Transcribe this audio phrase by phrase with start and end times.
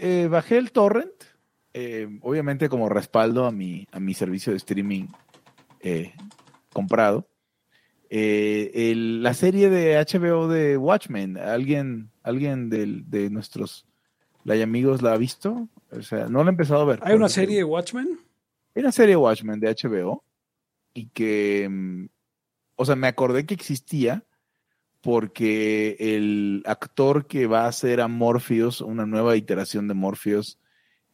[0.00, 1.12] eh, bajé el torrent,
[1.74, 5.06] eh, obviamente como respaldo a mi, a mi servicio de streaming
[5.80, 6.12] eh,
[6.72, 7.28] comprado.
[8.08, 13.86] El- la serie de HBO de Watchmen, ¿alguien, alguien del- de nuestros
[14.44, 15.68] lay amigos la ha visto?
[15.92, 17.00] O sea, no la he empezado a ver.
[17.02, 18.18] ¿Hay una serie de Watchmen?
[18.74, 20.24] Hay una serie de Watchmen de HBO
[20.94, 22.06] y que, mm,
[22.76, 24.24] o sea, me acordé que existía
[25.00, 30.58] porque el actor que va a hacer a Morpheus, una nueva iteración de Morpheus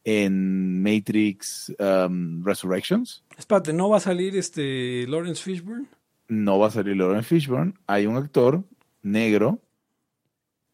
[0.03, 5.87] en Matrix um, Resurrections, Espérate, ¿no va a salir este Lawrence Fishburne?
[6.27, 7.73] no va a salir Lawrence Fishburne.
[7.87, 8.63] Hay un actor
[9.01, 9.61] negro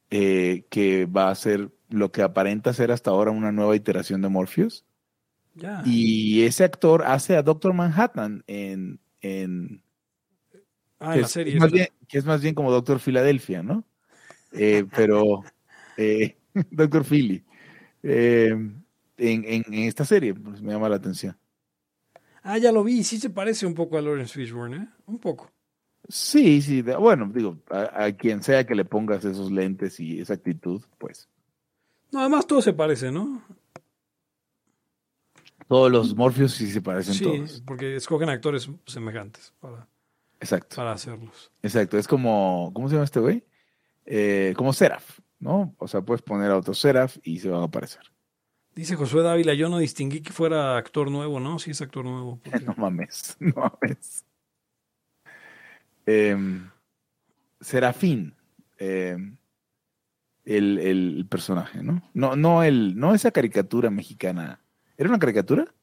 [0.09, 4.29] eh, que va a hacer lo que aparenta ser hasta ahora una nueva iteración de
[4.29, 4.85] Morpheus.
[5.85, 9.82] Y ese actor hace a Doctor Manhattan en, en
[11.03, 11.53] ah, que en la es, serie.
[11.55, 13.83] es más bien, que es más bien como Doctor Filadelfia, ¿no?
[14.51, 15.43] Eh, pero
[15.97, 16.37] eh,
[16.71, 17.43] Doctor Philly.
[18.01, 21.37] Eh, en, en- en esta serie, pues me llama la atención.
[22.41, 23.03] Ah, ya lo vi.
[23.03, 24.87] Sí se parece un poco a Lawrence Fishburne, ¿eh?
[25.05, 25.49] Un poco.
[26.09, 30.19] Sí, sí, de- bueno, digo, a, a quien sea que le pongas esos lentes y
[30.19, 31.29] esa actitud, pues
[32.11, 33.41] No, además todo se parece, ¿no?
[35.67, 37.63] todos los Morpheus sí se parecen Sí, todos.
[37.65, 39.87] porque escogen actores semejantes para,
[40.43, 41.51] Exacto, para hacerlos.
[41.61, 41.97] exacto.
[41.97, 43.43] Es como, ¿cómo se llama este güey?
[44.05, 45.73] Eh, como Seraph, ¿no?
[45.77, 48.01] O sea, puedes poner a otro Seraph y se van a aparecer.
[48.75, 51.59] Dice Josué Dávila, yo no distinguí que fuera actor nuevo, ¿no?
[51.59, 52.39] Sí es actor nuevo.
[52.43, 54.25] porque- No mames, no mames.
[56.05, 56.69] Em,
[57.61, 58.35] Serafín,
[58.77, 59.37] em,
[60.43, 62.01] el, el personaje, ¿no?
[62.13, 64.59] No, no, el, no esa caricatura mexicana.
[64.97, 65.73] ¿Era una caricatura?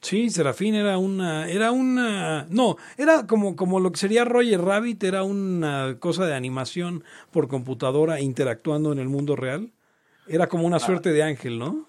[0.00, 5.02] Sí, Serafín era una, era una, no, era como, como lo que sería Roger Rabbit,
[5.02, 9.72] era una cosa de animación por computadora interactuando en el mundo real.
[10.26, 11.88] Era como una suerte de ángel, ¿no?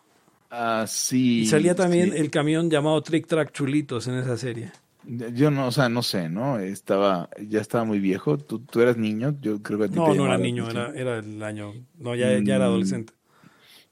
[0.50, 1.42] Ah, sí.
[1.42, 2.18] Y salía también sí.
[2.18, 4.72] el camión llamado Trick Track Chulitos en esa serie.
[5.04, 6.60] Yo no, o sea, no sé, ¿no?
[6.60, 8.38] Estaba, ya estaba muy viejo.
[8.38, 10.94] Tú, tú eras niño, yo creo que a ti No, te no era niño, era,
[10.94, 13.14] era el año, no, ya, ya era Mm, adolescente.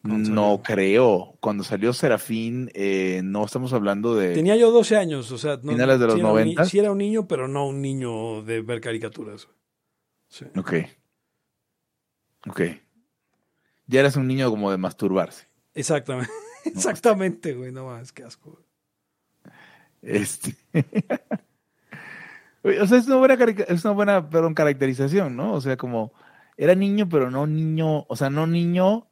[0.03, 1.35] No creo.
[1.41, 4.34] Cuando salió Serafín, eh, no estamos hablando de.
[4.34, 6.66] Tenía yo 12 años, o sea, no, ¿Finales de los ni- 90?
[6.66, 9.50] sí era un niño, pero no un niño de ver caricaturas.
[10.30, 10.46] Sí.
[10.56, 10.74] Ok.
[12.47, 12.62] Ok.
[13.88, 15.47] Ya eras un niño como de masturbarse.
[15.74, 16.31] Exactamente,
[16.66, 18.59] exactamente, güey, no más, qué asco.
[20.02, 20.56] Este.
[22.81, 25.53] O sea, es una buena, es una buena perdón, caracterización, ¿no?
[25.53, 26.12] O sea, como
[26.57, 29.07] era niño, pero no niño, o sea, no niño.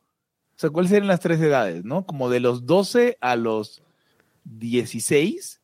[0.57, 2.05] O sea, ¿cuáles serían las tres edades, no?
[2.05, 3.81] Como de los 12 a los
[4.45, 5.61] 16,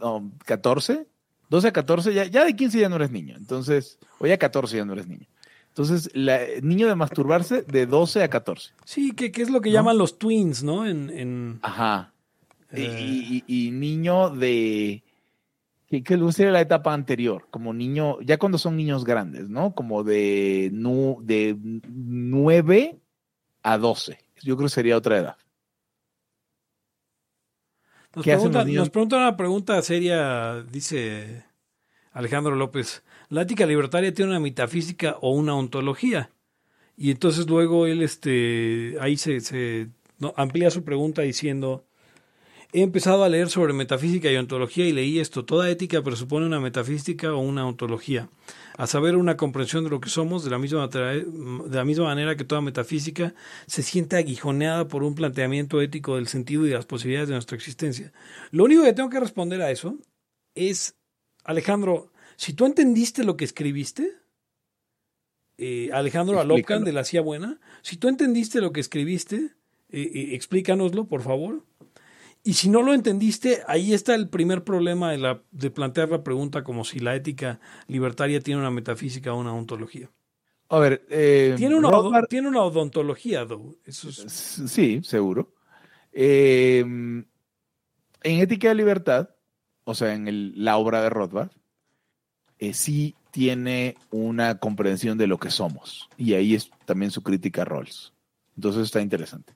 [0.00, 1.06] no, 14.
[1.50, 3.34] 12 a 14, ya, ya de 15 ya no eres niño.
[3.36, 5.26] Entonces, o ya 14 ya no eres niño.
[5.68, 8.70] Entonces, la, niño de masturbarse de 12 a 14.
[8.84, 9.74] Sí, que, que es lo que ¿No?
[9.74, 10.86] llaman los twins, ¿no?
[10.86, 12.12] En, en Ajá.
[12.72, 15.02] Y- eh, Y, y- y niño de.
[15.88, 19.74] Que, que sería la etapa anterior, como niño, ya cuando son niños grandes, ¿no?
[19.74, 22.98] Como de, nu, de 9
[23.62, 24.18] a 12.
[24.42, 25.36] Yo creo que sería otra edad.
[28.14, 31.44] nos, ¿qué hacen pregunta, nos una pregunta seria, dice
[32.12, 33.02] Alejandro López.
[33.28, 36.30] ¿La ética libertaria tiene una metafísica o una ontología?
[36.96, 41.86] Y entonces luego él este, ahí se, se no, amplía su pregunta diciendo,
[42.72, 46.58] he empezado a leer sobre metafísica y ontología y leí esto, toda ética presupone una
[46.58, 48.30] metafísica o una ontología,
[48.78, 52.34] a saber, una comprensión de lo que somos de la misma, de la misma manera
[52.34, 53.34] que toda metafísica
[53.66, 57.56] se siente aguijoneada por un planteamiento ético del sentido y de las posibilidades de nuestra
[57.56, 58.12] existencia.
[58.50, 59.98] Lo único que tengo que responder a eso
[60.54, 60.96] es,
[61.44, 64.16] Alejandro, si tú entendiste lo que escribiste,
[65.58, 69.50] eh, Alejandro Alopcan de la Cia Buena, si tú entendiste lo que escribiste,
[69.90, 71.64] eh, eh, explícanoslo, por favor.
[72.44, 76.24] Y si no lo entendiste, ahí está el primer problema de, la, de plantear la
[76.24, 80.10] pregunta como si la ética libertaria tiene una metafísica o una ontología.
[80.68, 83.76] A ver, eh, Tiene una, Rothbard- tiene una odontología, though.
[83.84, 85.54] Eso es- S- Sí, seguro.
[86.12, 87.26] Eh, en
[88.24, 89.30] Ética de Libertad,
[89.84, 91.50] o sea, en el- la obra de Rothbard,
[92.58, 96.08] eh, sí tiene una comprensión de lo que somos.
[96.16, 98.12] Y ahí es también su crítica a Rawls.
[98.56, 99.54] Entonces está interesante.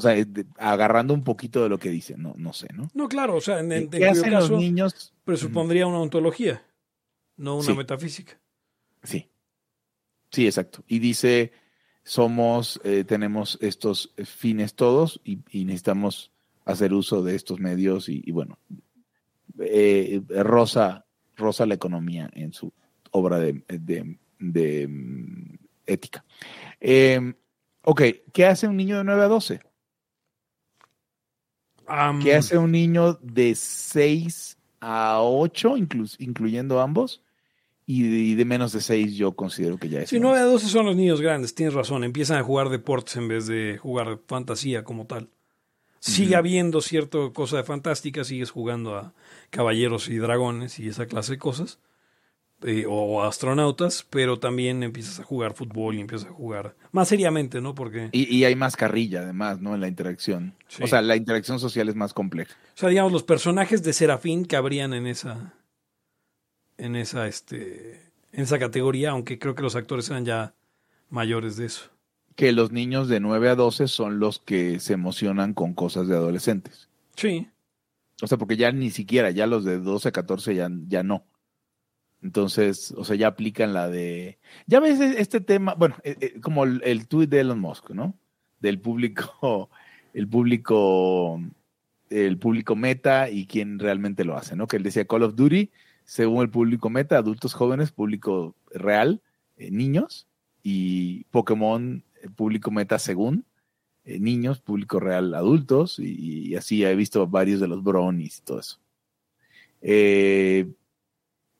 [0.00, 2.88] O sea, de- agarrando un poquito de lo que dice, no, no sé, ¿no?
[2.94, 5.12] No, claro, o sea, en, en, ¿Qué hacen los niños?
[5.24, 6.64] presupondría una ontología,
[7.36, 7.74] no una Sí.
[7.74, 8.40] metafísica.
[9.02, 9.28] Sí.
[10.30, 10.82] Sí, exacto.
[10.88, 11.52] Y dice,
[12.02, 16.32] somos, eh, tenemos estos fines todos y, y necesitamos
[16.64, 18.58] hacer uso de estos medios y, y bueno,
[19.58, 21.04] eh, rosa,
[21.36, 22.72] rosa la economía en su
[23.10, 25.54] obra de, de- de, mm,
[25.86, 26.24] ética.
[26.80, 27.34] Eh,
[27.82, 28.02] Ok,
[28.34, 29.60] ¿qué hace un niño de 9 a 12?
[31.90, 37.22] Am, ¿Qué hace un niño de 6 a 8, inclu- incluyendo ambos?
[37.86, 40.10] Y de, y de menos de 6 yo considero que ya es.
[40.10, 42.04] Sí, un 9 a 12 son los niños grandes, tienes razón.
[42.04, 45.28] Empiezan a jugar deportes en vez de jugar fantasía como tal.
[45.98, 49.12] Sigue habiendo cierta cosa de fantástica, sigues jugando a
[49.50, 51.78] caballeros y dragones y esa clase de cosas.
[52.62, 57.60] Eh, o astronautas, pero también empiezas a jugar fútbol y empiezas a jugar más seriamente,
[57.60, 57.74] ¿no?
[57.74, 59.74] Porque, Y, y hay más carrilla, además, ¿no?
[59.74, 60.54] En la interacción.
[60.68, 60.82] Sí.
[60.82, 62.54] O sea, la interacción social es más compleja.
[62.74, 65.54] o sea, digamos, los personajes de Serafín cabrían en esa,
[66.76, 70.54] en esa, este, en esa categoría, aunque creo que los actores eran ya
[71.08, 71.90] mayores de eso.
[72.36, 76.14] Que los niños de 9 a 12 son los que se emocionan con cosas de
[76.16, 76.88] adolescentes.
[77.16, 77.48] Sí,
[78.22, 81.24] O sea, porque ya ni siquiera, ya los de 12 a 14 ya, ya no.
[82.22, 84.38] Entonces, o sea, ya aplican la de...
[84.66, 87.90] Ya ves e- este tema, bueno, eh, eh, como el, el tuit de Elon Musk,
[87.90, 88.14] ¿no?
[88.60, 89.70] Del público,
[90.14, 91.40] el público,
[92.10, 94.66] el público meta y quién realmente lo hace, ¿no?
[94.66, 95.70] Que él decía Call of Duty,
[96.04, 99.22] según el público meta, adultos jóvenes, público real,
[99.56, 100.26] eh, niños,
[100.62, 103.44] y Pokémon, eh, público meta según,
[104.04, 108.60] eh, niños, público real, adultos, y, así he visto varios de los brownies y todo
[108.60, 108.78] eso.
[109.82, 110.68] Eh,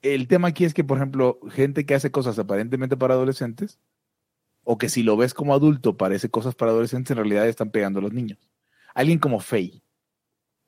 [0.02, 3.78] el tema aquí es que, por ejemplo, gente que hace cosas aparentemente para adolescentes,
[4.64, 7.98] o que si lo ves como adulto parece cosas para adolescentes, en realidad están pegando
[7.98, 8.38] a los niños.
[8.94, 9.82] Alguien como Faye,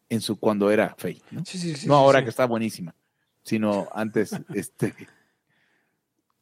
[0.09, 1.45] en su cuando era Faye, ¿no?
[1.45, 1.87] sí, sí, sí.
[1.89, 2.95] no ahora que está buenísima,
[3.43, 4.95] sino antes, este,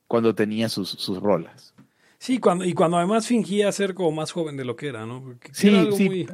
[0.06, 1.74] cuando tenía sus, sus rolas.
[2.18, 5.22] Sí, cuando, y cuando además fingía ser como más joven de lo que era, ¿no?
[5.22, 6.04] Porque Sí, era algo sí.
[6.04, 6.28] muy-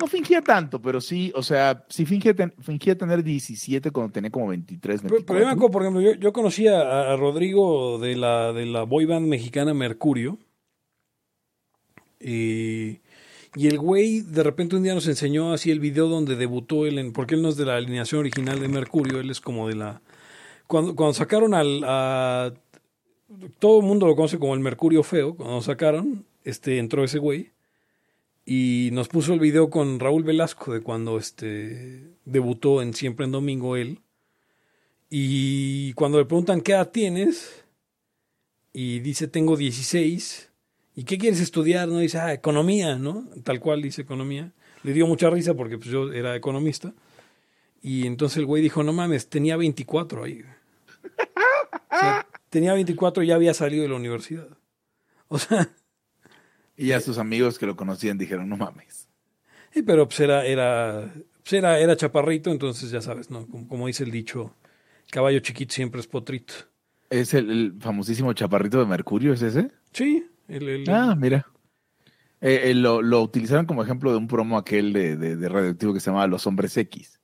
[0.00, 4.30] No fingía tanto, pero sí, o sea, sí fingía, ten- fingía tener 17 cuando tenía
[4.30, 5.52] como 23, Pero, pero yo me 24.
[5.52, 9.26] acuerdo, por ejemplo, yo, yo conocí a, a Rodrigo de la, de la boy band
[9.26, 10.38] mexicana Mercurio.
[12.18, 13.00] Y,
[13.56, 16.98] y el güey de repente un día nos enseñó así el video donde debutó él,
[16.98, 19.74] en, porque él no es de la alineación original de Mercurio, él es como de
[19.76, 20.00] la...
[20.66, 21.82] Cuando, cuando sacaron al...
[21.84, 22.52] A,
[23.58, 27.18] todo el mundo lo conoce como el Mercurio Feo, cuando lo sacaron, este, entró ese
[27.18, 27.50] güey
[28.44, 33.32] y nos puso el video con Raúl Velasco de cuando este, debutó en Siempre en
[33.32, 34.00] Domingo él.
[35.08, 37.64] Y cuando le preguntan qué edad tienes,
[38.72, 40.50] y dice tengo 16,
[40.94, 41.88] ¿y qué quieres estudiar?
[41.88, 43.28] No dice, ah, economía, ¿no?
[43.42, 44.52] Tal cual dice economía.
[44.82, 46.94] Le dio mucha risa porque pues, yo era economista.
[47.82, 50.42] Y entonces el güey dijo, no mames, tenía 24 ahí.
[52.50, 54.48] Tenía 24 y ya había salido de la universidad.
[55.28, 55.70] O sea,
[56.80, 59.08] Y ya sus amigos que lo conocían dijeron, no mames.
[59.72, 61.12] sí, pero pues era, era,
[61.42, 63.46] pues, era, era chaparrito, entonces ya sabes, ¿no?
[63.46, 64.54] Como, como dice el dicho,
[65.10, 66.54] caballo chiquito siempre es potrito.
[67.10, 69.70] ¿Es el, el famosísimo chaparrito de Mercurio, es ese?
[69.92, 71.46] Sí, el, el- Ah, mira.
[72.40, 75.92] Eh, eh, lo, lo utilizaron como ejemplo de un promo aquel de, de, de radioactivo
[75.92, 77.20] que se llamaba Los Hombres X.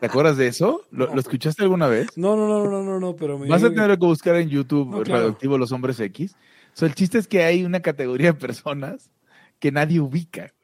[0.00, 0.82] ¿Te acuerdas de eso?
[0.90, 1.14] ¿Lo, No.
[1.14, 2.08] lo escuchaste alguna vez?
[2.16, 3.46] No, no, no, no, no, no, pero me...
[3.48, 5.20] Vas a tener que buscar en YouTube No, claro.
[5.20, 6.34] Radioactivo Los Hombres X.
[6.78, 9.10] O sea, el chiste es que hay una categoría de personas
[9.58, 10.54] que nadie ubica.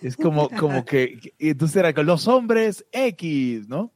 [0.00, 3.92] Es como, como que, entonces era con los hombres X, ¿no?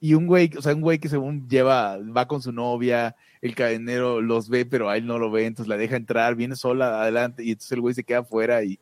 [0.00, 3.54] Y un güey, o sea, un güey que según lleva, va con su novia, el
[3.54, 7.00] cadenero los ve, pero a él no lo ve, entonces la deja entrar, viene sola
[7.00, 8.78] adelante, y entonces el güey se queda afuera y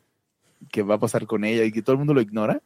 [0.69, 2.61] que va a pasar con ella y que todo el mundo lo ignora.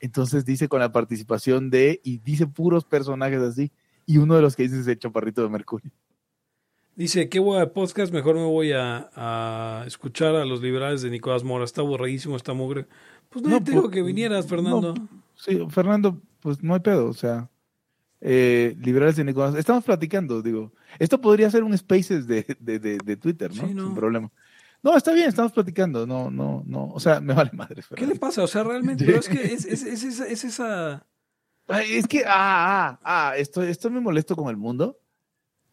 [0.00, 3.72] Entonces dice con la participación de, y dice puros personajes así,
[4.06, 5.90] y uno de los que dice es el chaparrito de Mercurio.
[6.96, 11.10] Dice, qué hueá de podcast, mejor me voy a, a escuchar a los liberales de
[11.10, 11.64] Nicolás Mora.
[11.64, 12.86] Está aburridísimo, está mugre.
[13.30, 14.94] Pues no, No, te digo pues, que vinieras, Fernando.
[15.34, 17.48] Sí, Fernando, pues no hay pedo, o sea,
[18.20, 19.54] eh, liberales de Nicolás.
[19.54, 23.66] Estamos platicando, digo, esto podría ser un spaces de, de, de, de Twitter, ¿no?
[23.66, 23.86] Sí, no.
[23.86, 24.30] Sin problema.
[24.82, 27.76] No, está bien, estamos platicando, no, no, no, o sea, me vale madre.
[27.76, 28.14] ¿Qué Fernando.
[28.14, 28.42] le pasa?
[28.42, 31.06] O sea, realmente, pero es que es, es, es esa- es esa...
[31.68, 34.98] Ay, es que, ah, ah, ah, estoy, estoy muy molesto con el mundo.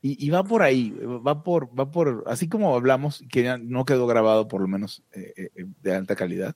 [0.01, 3.83] Y, y va por ahí, va por, va por, así como hablamos, que ya no
[3.83, 6.55] quedó grabado por lo menos eh, eh, de alta calidad,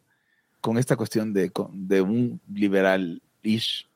[0.61, 3.87] con esta cuestión de, de un liberal-ish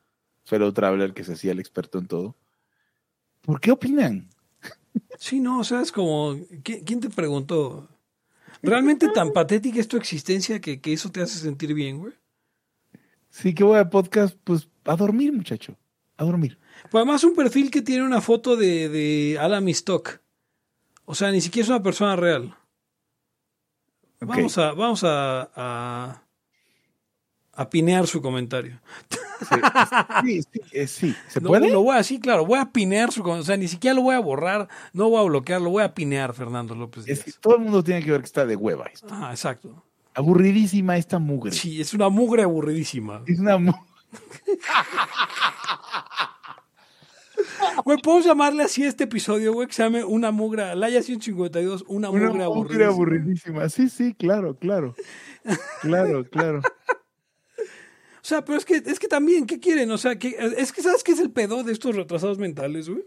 [0.44, 2.34] fellow traveler que se hacía el experto en todo.
[3.42, 4.28] ¿Por qué opinan?
[5.18, 6.34] Sí, no, o sea, es como...
[6.34, 7.88] ¿qui- ¿Quién te preguntó?
[8.62, 12.14] ¿Realmente tan patética es tu existencia que, que eso te hace sentir bien, güey?
[13.30, 15.76] Sí, que voy a podcast, pues a dormir, muchacho,
[16.16, 16.58] a dormir.
[16.90, 20.20] Pues además un perfil que tiene una foto de, de Alan Stock.
[21.04, 22.54] O sea, ni siquiera es una persona real.
[24.20, 26.22] Vamos a, vamos a, a,
[27.52, 28.80] a pinear su comentario.
[30.24, 31.14] Sí, sí, eh, sí.
[31.28, 31.70] ¿Se No, puede?
[31.70, 34.14] Lo voy a, sí, claro, voy a pinear su, o sea, ni siquiera lo voy
[34.14, 37.40] a borrar, no voy a bloquear, lo voy a pinear, Fernando López Es que Díaz.
[37.42, 39.06] todo el mundo tiene que ver que está de hueva esto.
[39.10, 39.84] Ah, exacto.
[40.14, 41.52] Aburridísima esta mugre.
[41.52, 43.22] Sí, es una mugre aburridísima.
[43.26, 43.74] Es una mu-
[47.84, 51.84] Güey, podemos llamarle así a este episodio, güey, que se llame Una Mugra, Laya 152,
[51.88, 52.86] Una, una Mugre mugre Aburridísima.
[52.88, 53.68] aburridísima.
[53.68, 54.94] Sí, sí, claro, claro.
[55.82, 56.60] Claro, claro.
[57.58, 59.88] O sea, pero es que, es que también, ¿qué quieren?
[59.92, 63.04] O sea, que, es que ¿sabes qué es el pedo de estos retrasados mentales, güey?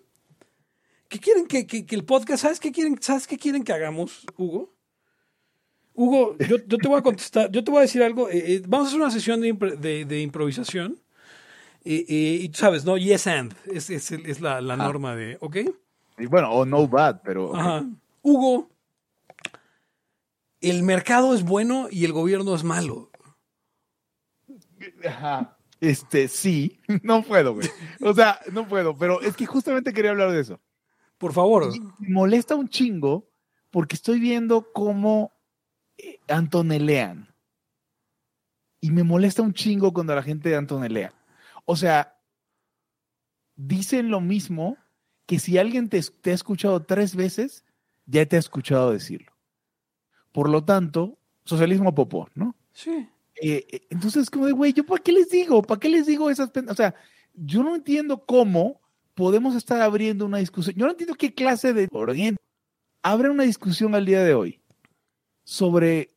[1.09, 4.25] ¿Qué quieren que, que- que el podcast, ¿sabes qué quieren, ¿sabes qué quieren que hagamos,
[4.37, 4.73] Hugo?
[5.93, 8.29] Hugo, yo, yo te voy a contestar, yo te voy a decir algo.
[8.29, 10.97] eh, eh, vamos a hacer una sesión de, impre- de- de improvisación.
[11.91, 12.97] Eh, eh, y tú sabes, ¿no?
[12.97, 13.55] Yes and.
[13.65, 15.57] Es, es, la, la norma de, ¿ok?
[16.19, 17.55] Y bueno, o no bad, pero.
[17.55, 17.83] Ajá.
[18.21, 18.69] Hugo,
[20.61, 23.09] el mercado es bueno y el gobierno es malo.
[25.03, 25.57] Ajá.
[25.81, 27.67] Este, sí, no puedo, güey.
[28.01, 30.61] O sea, no puedo, pero es que justamente quería hablar de eso.
[31.17, 31.71] Por favor.
[31.73, 33.27] Y me molesta un chingo
[33.71, 35.33] porque estoy viendo cómo
[35.97, 37.33] eh, antonelean.
[38.79, 41.13] Y me molesta un chingo cuando la gente antonelea.
[41.71, 42.17] O sea,
[43.55, 44.75] dicen lo mismo
[45.27, 47.63] que si alguien te, te ha escuchado tres veces,
[48.07, 49.31] ya te ha escuchado decirlo.
[50.31, 52.55] Por lo tanto, socialismo popó, ¿no?
[52.73, 53.07] Sí.
[53.39, 55.61] Eh, eh, entonces, como de, güey, ¿yo para qué les digo?
[55.61, 56.95] ¿Para qué les digo esas O sea,
[57.35, 58.81] yo no entiendo cómo
[59.13, 60.75] podemos estar abriendo una discusión.
[60.75, 61.87] Yo no entiendo qué clase de...
[63.03, 64.59] Abre una discusión al día de hoy
[65.43, 66.15] sobre...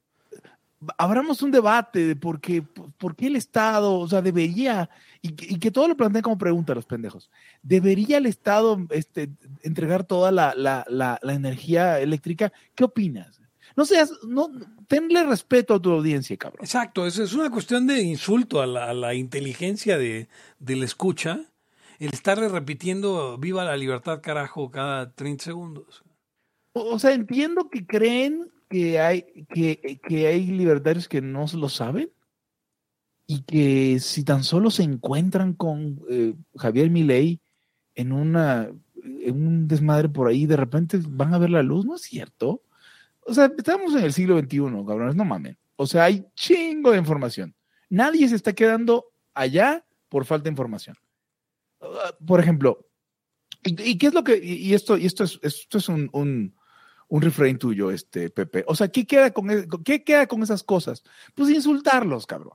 [0.97, 4.89] Abramos un debate de por qué, por qué el Estado, o sea, debería,
[5.23, 7.31] y que, y que todo lo planteen como pregunta los pendejos,
[7.63, 9.31] ¿debería el Estado este,
[9.63, 12.53] entregar toda la, la, la, la energía eléctrica?
[12.75, 13.41] ¿Qué opinas?
[13.77, 14.51] No seas, no,
[14.89, 16.65] tenle respeto a tu audiencia, cabrón.
[16.65, 20.85] Exacto, es, es una cuestión de insulto a la, a la inteligencia de, de la
[20.85, 21.47] escucha,
[22.01, 26.03] el estarle repitiendo viva la libertad carajo cada 30 segundos.
[26.73, 29.23] O, o sea, entiendo que creen que hay,
[29.55, 32.11] que, que hay libertarios que no lo saben
[33.27, 37.41] y que si tan solo se encuentran con eh, Javier Milei
[37.95, 38.71] en, una,
[39.05, 42.63] en un desmadre por ahí, de repente van a ver la luz, ¿no es cierto?
[43.25, 45.57] O sea, estamos en el siglo XXI, cabrones, no mamen.
[45.77, 47.55] O sea, hay chingo de información.
[47.89, 50.97] Nadie se está quedando allá por falta de información.
[51.81, 52.87] Uh, por ejemplo,
[53.65, 56.55] ¿y, qué es lo que, y, esto, y esto es, esto es un, un,
[57.09, 58.65] un refrain tuyo, este, Pepe.
[58.67, 61.03] O sea, ¿qué queda con, e- qué queda con esas cosas?
[61.35, 62.55] Pues insultarlos, cabrón.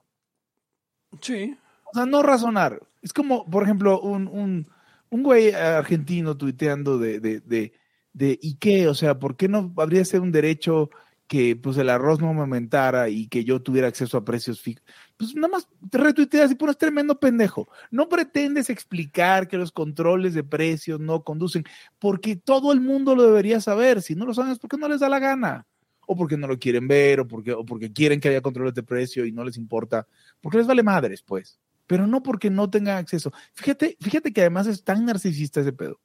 [1.21, 1.55] Sí.
[1.85, 2.81] O sea, no razonar.
[3.01, 4.67] Es como, por ejemplo, un, un,
[5.09, 7.73] un güey argentino tuiteando de, de, de,
[8.13, 8.87] de, ¿y qué?
[8.87, 10.89] O sea, ¿por qué no habría ser un derecho
[11.27, 14.83] que pues el arroz no me aumentara y que yo tuviera acceso a precios fijos?
[15.17, 17.67] Pues nada más te retuiteas y pones tremendo pendejo.
[17.89, 21.63] No pretendes explicar que los controles de precios no conducen,
[21.99, 24.01] porque todo el mundo lo debería saber.
[24.01, 25.65] Si no lo saben es porque no les da la gana.
[26.05, 28.83] O porque no lo quieren ver, o porque, o porque quieren que haya controles de
[28.83, 30.07] precio y no les importa.
[30.41, 33.31] Porque les vale madres, pues pero no porque no tengan acceso.
[33.53, 35.99] Fíjate, fíjate que además es tan narcisista ese pedo.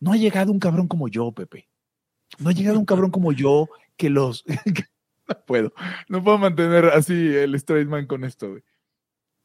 [0.00, 1.68] No ha llegado un cabrón como yo, Pepe.
[2.38, 4.44] No ha llegado un cabrón como yo que los...
[5.28, 5.72] no puedo,
[6.08, 8.62] no puedo mantener así el straight man con esto, güey.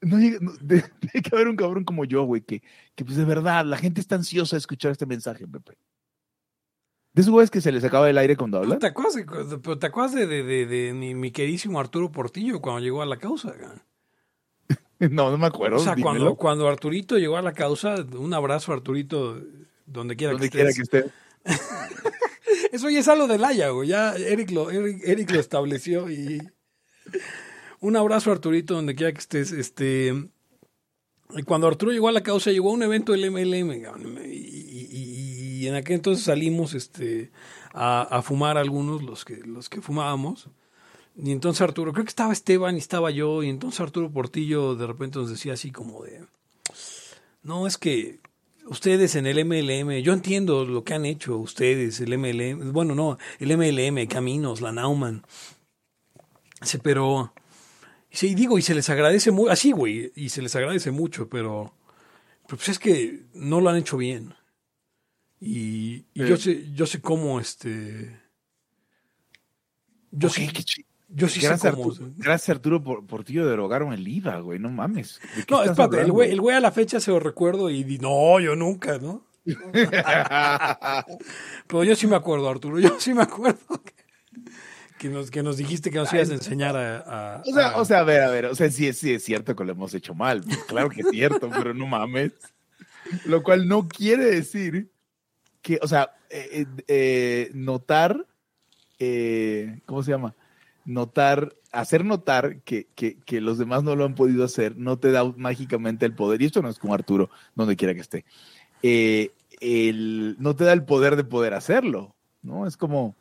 [0.02, 2.62] No llega, no, de, tiene que haber un cabrón como yo, güey, que,
[2.96, 5.78] que pues de verdad la gente está ansiosa de escuchar este mensaje, Pepe.
[7.14, 8.80] De esos güeyes que se les acaba el aire cuando hablan.
[8.80, 12.82] ¿Te acuerdas, de, pero te acuerdas de, de, de, mi, mi, queridísimo Arturo Portillo cuando
[12.82, 13.54] llegó a la causa?
[15.12, 15.78] No, no me acuerdo.
[15.78, 19.40] O sea, cuando, cuando, Arturito llegó a la causa, un abrazo a Arturito
[19.86, 20.90] donde quiera donde que quiera estés.
[20.90, 21.12] que esté.
[22.72, 23.90] Eso ya es algo de Laia, güey.
[23.90, 26.42] Ya Eric lo, Eric, Eric lo estableció y
[27.80, 29.52] un abrazo a Arturito donde quiera que estés.
[29.52, 30.30] Este,
[31.46, 33.72] cuando Arturo llegó a la causa, llegó a un evento del MLM
[34.26, 37.32] y, y, y en aquel entonces salimos este,
[37.74, 40.50] a, a, fumar algunos, los que, los que fumábamos.
[41.16, 44.88] Y entonces Arturo, creo que estaba Esteban y estaba yo, y entonces Arturo Portillo de
[44.88, 46.26] repente nos decía así como de,
[47.44, 48.20] no, es que
[48.66, 53.20] ustedes en el MLM, yo entiendo lo que han hecho ustedes, el MLM, bueno, no,
[53.40, 55.24] el MLM, Caminos, la Nauman,
[56.62, 57.34] sí, pero,
[58.10, 61.76] sí, digo, y se les agradece mucho, así, güey, y se les agradece mucho, pero,
[62.48, 64.34] pero pues es que no lo han hecho bien.
[65.40, 66.30] Y, y eh.
[66.30, 68.20] yo sé, yo sé cómo, este...
[70.16, 71.92] Yo okay, sí, yo sí gracias sé cómo.
[71.92, 75.20] Arturo, gracias Arturo por, por ti derogaron el IVA, güey, no mames.
[75.50, 78.40] No, espérate, el güey, el güey a la fecha se lo recuerdo y di, no,
[78.40, 79.26] yo nunca, ¿no?
[81.68, 83.94] Pero yo sí me acuerdo, Arturo, yo sí me acuerdo que,
[84.98, 86.98] que nos, que nos dijiste que nos ibas a enseñar a...
[87.38, 89.14] a- O sea, a- o sea, a ver, a ver, o sea, sí, es- sí
[89.14, 92.32] es cierto que lo hemos hecho mal, claro que es cierto, pero no mames.
[93.26, 94.90] Lo cual no quiere decir
[95.62, 98.26] que, o sea, eh, eh, eh, notar,
[99.00, 100.34] eh, ¿cómo se llama?
[100.86, 105.12] Notar, hacer notar que, que, que los demás no lo han podido hacer, no te
[105.12, 108.26] da mágicamente el poder, y esto no es como Arturo, donde quiera que esté,
[108.82, 112.68] eh, el, no te da el poder de poder hacerlo, ¿no?
[112.68, 113.16] Es como,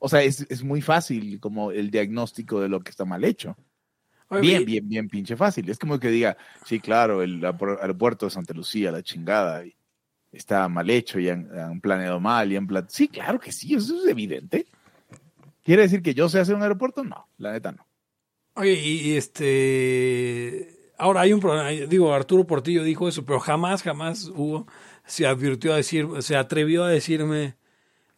[0.00, 3.56] o sea, es, es muy fácil como el diagnóstico de lo que está mal hecho.
[4.28, 5.70] Oye, Bien, bien, bien, pinche fácil.
[5.70, 9.62] Es como que diga, sí, claro, el aer- aeropuerto de Santa Lucía, la chingada,
[10.32, 12.86] está mal hecho y han, han planeado mal y han plan...
[12.88, 14.66] Sí, claro que sí, eso es evidente.
[15.66, 17.04] ¿Quiere decir que yo sé hacer un aeropuerto?
[17.04, 17.86] No, la neta no.
[18.54, 20.92] Oye, y, y este.
[20.98, 21.68] Ahora hay un problema.
[21.68, 24.66] Digo, Arturo Portillo dijo eso, pero jamás, jamás Hugo
[25.04, 27.56] se advirtió a decir, se atrevió a decirme: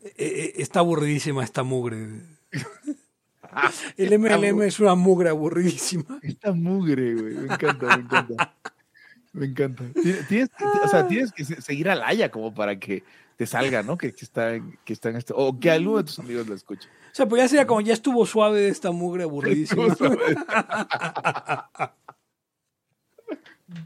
[0.01, 2.21] "Eh, eh, está aburridísima esta mugre.
[3.97, 6.19] El MLM es una mugre aburridísima.
[6.23, 7.35] Esta mugre, güey.
[7.35, 8.55] Me encanta, me encanta.
[9.35, 9.85] Me encanta.
[10.29, 10.49] Tienes,
[10.85, 13.05] o sea, tienes que se- seguir a Laia como para que
[13.39, 13.97] te salga, ¿no?
[13.97, 15.33] Que, que está, en- que está en esto.
[15.37, 16.89] O que alguno de tus amigos lo escuche.
[16.89, 19.97] O sea, pues ya sería como ya estuvo suave de esta mugre aburridísima.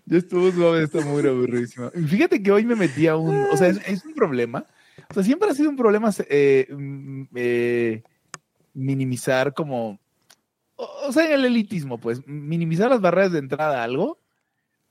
[0.07, 1.91] Ya estuvo suave esta mugre aburridísima.
[1.91, 3.47] Fíjate que hoy me metí a un.
[3.53, 4.65] O sea, es, es un problema.
[5.11, 8.03] O sea, siempre ha sido un problema eh, mm, eh,
[8.73, 9.99] minimizar como.
[10.77, 14.19] O, o sea, en el elitismo, pues, minimizar las barreras de entrada a algo,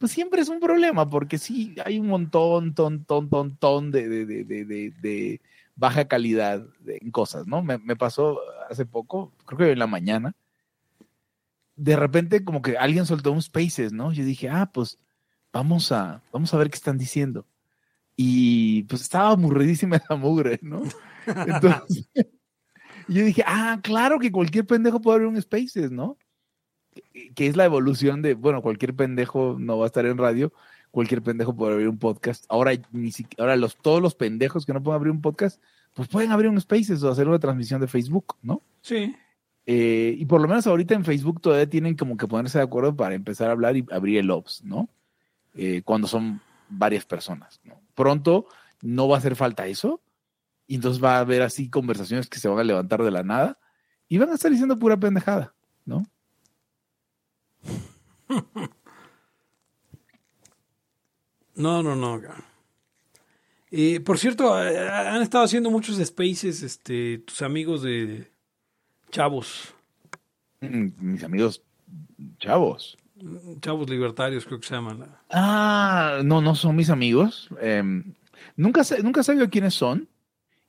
[0.02, 4.10] pues siempre es un problema, porque sí, hay un montón, ton, ton, ton, ton de,
[4.10, 5.42] de, de, de, de- de
[5.76, 7.62] baja calidad en cosas, ¿no?
[7.64, 8.40] Me, me pasó
[8.70, 10.34] hace poco, creo que en la mañana,
[11.76, 14.12] de repente como que alguien soltó un Spaces, ¿no?
[14.12, 14.98] Yo dije, ah, pues
[15.54, 17.46] vamos a, vamos a ver qué están diciendo.
[18.16, 20.82] Y pues estaba aburridísima esa mugre, ¿no?
[21.48, 22.10] Entonces,
[23.08, 26.18] yo dije, ah, claro que cualquier pendejo puede abrir un Spaces, ¿no?
[27.36, 30.52] Que- es la evolución de, bueno, cualquier pendejo no va a estar en radio,
[30.92, 32.46] cualquier pendejo puede abrir un podcast.
[32.50, 35.62] Ahora, ni si- ahora los, todos los pendejos que no pueden abrir un podcast,
[35.94, 38.62] pues pueden abrir un Spaces o hacer una transmisión de Facebook, ¿no?
[38.82, 39.16] Sí.
[39.66, 42.96] Eh, y por lo menos ahorita en Facebook todavía tienen como que ponerse de acuerdo
[42.96, 44.90] para empezar a hablar y abrir el Ops, ¿no?
[45.56, 47.80] Eh, cuando son varias personas, ¿no?
[47.94, 48.48] Pronto
[48.82, 50.02] no va a hacer falta eso
[50.66, 53.60] y entonces va a haber así conversaciones que se van a levantar de la nada
[54.08, 55.54] y van a estar diciendo pura pendejada,
[55.86, 56.06] ¿no?
[61.56, 62.22] No, no, no.
[63.72, 68.28] Eh, por cierto, eh, han estado haciendo muchos spaces, este, tus amigos de
[69.12, 69.74] chavos,
[70.64, 71.62] Mm, Mis amigos
[72.38, 72.96] chavos.
[73.62, 75.08] chavos libertarios, creo que se llaman.
[75.32, 77.50] Ah, no, no son mis amigos.
[77.60, 78.14] Em,
[78.56, 80.08] nunca, nunca sabido quiénes son.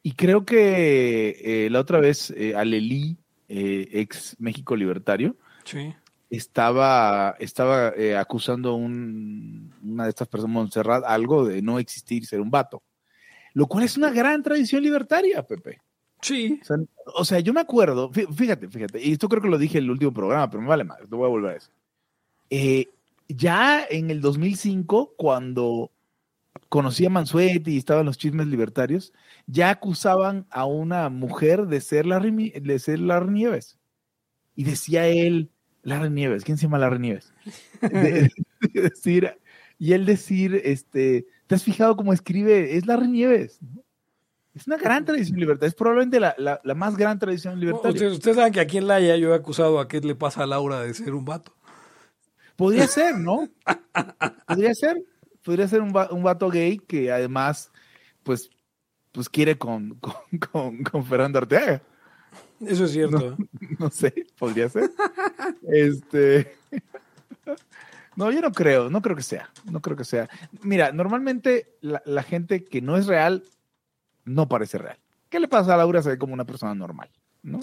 [0.03, 5.95] Y creo que eh, la otra vez eh, Alelí, eh, ex México Libertario, Sí.
[6.37, 12.41] Estaba, estaba eh, acusando un, una de estas personas, Montserrat, algo de no existir, ser
[12.41, 12.83] un vato.
[13.55, 15.81] Lo cual es una gran tradición libertaria, Pepe.
[16.23, 16.59] Sí.
[16.63, 16.77] O sea,
[17.17, 19.85] o sea, yo me acuerdo, fí- fíjate, fíjate, y esto creo que lo dije en
[19.85, 21.75] el último programa, pero me vale más, lo voy a volver a decir.
[22.49, 22.89] Eh,
[23.29, 25.91] ya en el 2005, cuando
[26.69, 29.13] conocí a Mansuetti y estaban los chismes libertarios,
[29.47, 33.77] ya acusaban a una mujer de ser Mi- de ser Nieves.
[34.55, 35.51] Y decía él,
[35.83, 37.33] Larry Nieves, ¿quién se llama Larry Nieves?
[37.81, 38.31] De-
[38.73, 39.35] de decir,
[39.79, 42.77] y él decir, este, ¿te has fijado cómo escribe?
[42.77, 43.59] Es Larry Nieves.
[43.63, 43.83] ¿no?
[44.55, 47.91] Es una gran tradición libertaria, es probablemente la, la- la más gran tradición libertaria.
[47.95, 50.47] Ustedes, ustedes saben que aquí en Laia yo he acusado a qué le pasa a
[50.47, 51.55] Laura de ser un vato.
[52.57, 53.49] Podría ser, ¿no?
[54.47, 55.03] Podría ser.
[55.43, 57.73] Podría ser un, va- un vato gay que además,
[58.23, 58.51] pues,
[59.11, 60.15] pues quiere con, con,
[60.53, 61.83] con, con Fernando Arteaga.
[62.67, 63.37] Eso es cierto.
[63.79, 64.91] No sé, podría ser.
[65.63, 66.55] Este.
[68.15, 69.51] No, yo no creo, no creo que sea.
[69.65, 70.29] No creo que sea.
[70.63, 73.43] Mira, normalmente la, la gente que no es real
[74.25, 74.99] no parece real.
[75.29, 76.03] ¿Qué le pasa a Laura?
[76.03, 77.11] Se ve como una persona normal,
[77.43, 77.61] ¿no?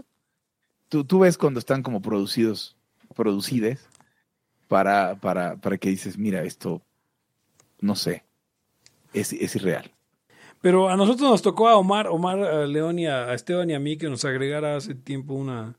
[0.90, 2.76] Tú, tú ves cuando están como producidos,
[3.16, 3.88] producides,
[4.68, 6.82] para, para, para que dices, mira, esto,
[7.80, 8.24] no sé,
[9.14, 9.92] es, es irreal.
[10.62, 13.80] Pero a nosotros nos tocó a Omar, Omar a León y a, Esteban y a
[13.80, 15.78] mí que nos agregara hace tiempo una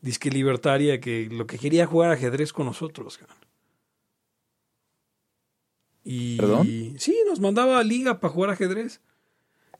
[0.00, 3.18] disque libertaria que lo que quería jugar ajedrez con nosotros.
[6.04, 6.66] Y ¿Perdón?
[6.98, 9.00] sí, nos mandaba a liga para jugar ajedrez.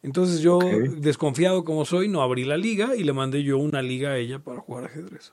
[0.03, 0.59] Entonces yo,
[0.99, 4.39] desconfiado como soy, no abrí la liga y le mandé yo una liga a ella
[4.39, 5.33] para jugar ajedrez.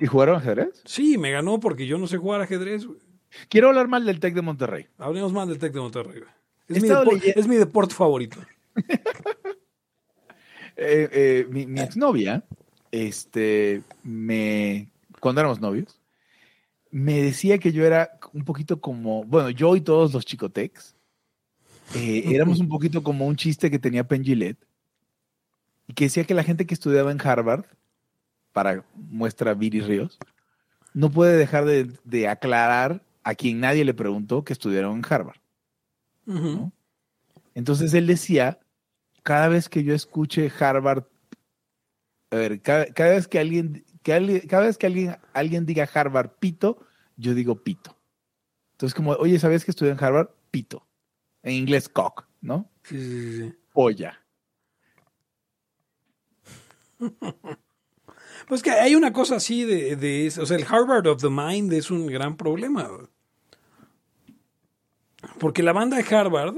[0.00, 0.82] ¿Y jugaron ajedrez?
[0.84, 2.84] Sí, me ganó porque yo no sé jugar ajedrez.
[2.84, 2.98] güey.
[3.48, 4.86] Quiero hablar mal del TEC de Monterrey.
[4.98, 6.18] Hablemos más del Tec de Monterrey.
[6.20, 6.41] güey.
[6.76, 8.38] Es mi, es deporte favorito.
[10.74, 12.42] Eh, eh, mi, mi exnovia
[12.92, 15.98] este, me, cuando éramos novios,
[16.90, 20.94] me decía que yo era un poquito como, bueno, yo y todos los chicotex,
[21.94, 24.64] eh, éramos un poquito como un chiste que tenía Penn Gillette,
[25.88, 27.64] y que decía que la gente que estudiaba en Harvard,
[28.52, 30.18] para muestra Viri Ríos,
[30.92, 35.41] no puede dejar de, de aclarar a quien nadie le preguntó que estudiaron en Harvard.
[36.26, 36.72] ¿No?
[37.54, 38.60] Entonces él decía,
[39.22, 41.04] cada vez que yo escuche Harvard,
[42.30, 45.88] a ver, cada, cada vez que alguien, que alguien, cada vez que alguien, alguien diga
[45.92, 46.78] Harvard pito,
[47.16, 47.96] yo digo pito.
[48.72, 50.30] Entonces como, oye, ¿sabes que estudié en Harvard?
[50.50, 50.86] Pito.
[51.42, 52.70] En inglés cock, ¿no?
[52.82, 53.54] Sí, sí, sí.
[53.72, 54.18] Polla.
[58.48, 61.72] Pues que hay una cosa así de, de, o sea, el Harvard of the Mind
[61.72, 62.90] es un gran problema.
[65.38, 66.54] Porque la banda de Harvard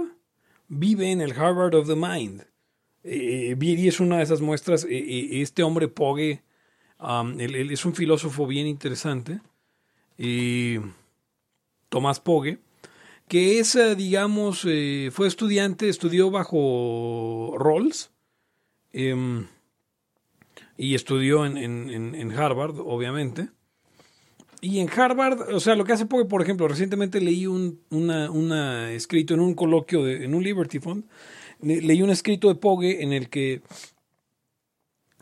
[0.69, 2.45] vive en el Harvard of the Mind.
[3.03, 4.85] Eh, y es una de esas muestras.
[4.85, 6.43] Eh, eh, este hombre Pogue
[6.99, 9.41] um, es un filósofo bien interesante.
[10.17, 10.77] Y
[11.89, 12.59] Tomás Pogue,
[13.29, 18.11] que es, eh, digamos, eh, fue estudiante, estudió bajo Rawls.
[18.97, 19.49] em,
[20.79, 23.49] y estudió en- en- en Harvard, obviamente.
[24.65, 28.31] Y en Harvard, o sea, lo que hace Pogue, por ejemplo, recientemente leí un una,
[28.31, 31.05] una escrito en un coloquio, de, en un Liberty Fund,
[31.61, 33.61] le- leí un escrito de Pogue en el que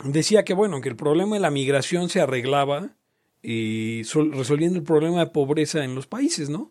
[0.05, 2.91] decía que, bueno, que el problema de la migración se arreglaba
[3.43, 6.71] y sol- resolviendo el problema de pobreza en los países, ¿no?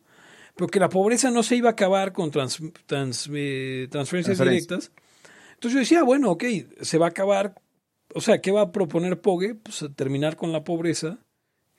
[0.56, 4.78] Pero que la pobreza no se iba a acabar con trans- trans- eh, transferencias Transferencia.
[4.78, 4.92] directas.
[5.54, 6.44] Entonces yo decía, bueno, ok,
[6.82, 7.56] se va a acabar.
[8.14, 9.56] O sea, ¿qué va a proponer Pogue?
[9.56, 11.20] Pues terminar con la pobreza.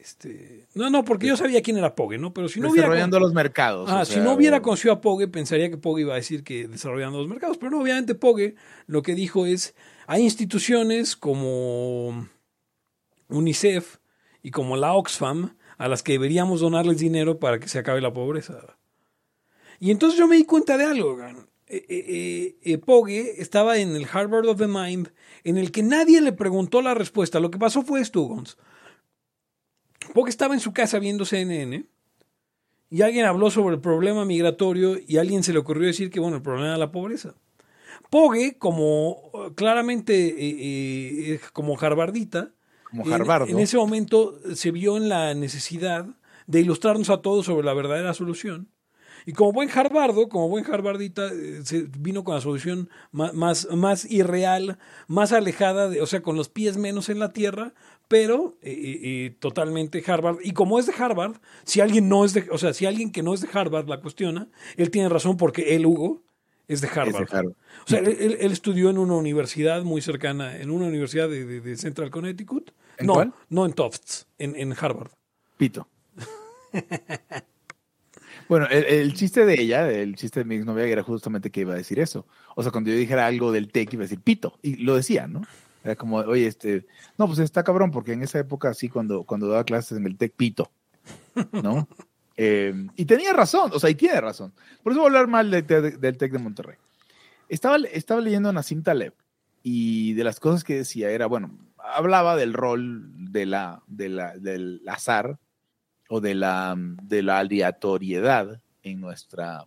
[0.02, 2.34] Este, no, no, porque yo sabía quién era Pogue, ¿no?
[2.34, 2.88] Pero si no hubiera.
[2.88, 3.88] Desarrollando los mercados.
[3.88, 6.66] Ah, o si no hubiera conocido a Pogue, pensaría que Pogue iba a decir que
[6.66, 7.56] desarrollando los mercados.
[7.56, 8.56] Pero no, obviamente Pogue
[8.88, 9.76] lo que dijo es,
[10.08, 12.28] hay instituciones como
[13.28, 13.98] UNICEF
[14.42, 18.12] y como la Oxfam a las que deberíamos donarles dinero para que se acabe la
[18.12, 18.76] pobreza.
[19.78, 21.16] Y entonces yo me di cuenta de algo.
[21.22, 25.12] Eh, eh, eh, eh, Pogue estaba en el Harvard of the Mind,
[25.44, 27.38] en el que nadie le preguntó la respuesta.
[27.38, 28.58] Lo que pasó fue esto, Gons.
[30.14, 31.86] Pogue estaba en su casa viendo CNN
[32.90, 36.20] y alguien habló sobre el problema migratorio y a alguien se le ocurrió decir que,
[36.20, 37.34] bueno, el problema era la pobreza.
[38.10, 42.50] Pogue, como eh, claramente eh, eh, como Harvardita,
[42.90, 43.48] Como en-.
[43.48, 46.06] En, ese momento se vio en la necesidad
[46.46, 48.68] de ilustrarnos a todos sobre la verdadera solución.
[49.24, 53.68] Y como buen Harvardo, como buen Harvardita, eh, se vino con la solución más, más,
[53.70, 57.72] más irreal, más alejada, de, o sea, con los pies menos en la tierra,
[58.12, 60.36] pero eh, eh, eh, totalmente Harvard.
[60.44, 63.22] Y como es de Harvard, si alguien no es de, o sea, si alguien que
[63.22, 66.22] no es de Harvard la cuestiona, él tiene razón porque él, Hugo,
[66.68, 67.22] es de Harvard.
[67.22, 67.54] Es de Harvard.
[67.54, 71.76] O sea, él, estudió en una universidad muy cercana, en una universidad de, de- de
[71.78, 72.70] Central Connecticut.
[72.98, 73.32] ¿En no, cuál?
[73.48, 75.12] no en Tufts, en, en Harvard.
[75.56, 75.88] Pito.
[78.46, 81.72] bueno, el, el chiste de ella, el chiste de mi exnovia era justamente que iba
[81.72, 82.26] a decir eso.
[82.56, 84.58] O sea, cuando yo dijera algo del TEC iba a decir pito.
[84.60, 85.40] Y lo decía, ¿no?
[85.84, 86.86] Era como, oye, este,
[87.18, 90.16] no, pues está cabrón, porque en esa época sí, cuando, cuando daba clases en el
[90.16, 90.70] TEC, pito.
[91.52, 91.88] ¿No?
[92.38, 94.54] Eh, y tenía razón, o sea, y tiene razón.
[94.82, 96.76] Por eso voy a hablar mal de- de- del TEC de Monterrey.
[97.50, 99.12] Estaba, estaba leyendo a Nassim Taleb
[99.62, 104.34] y de las cosas que decía era, bueno, hablaba del rol de la, de la,
[104.38, 105.38] del azar
[106.08, 109.66] o de la, de la aleatoriedad en nuestra,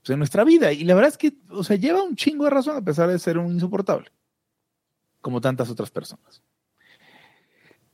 [0.00, 0.72] pues, en nuestra vida.
[0.72, 3.18] Y la verdad es que, o sea, lleva un chingo de razón a pesar de
[3.18, 4.08] ser un insoportable,
[5.22, 6.42] como tantas otras personas.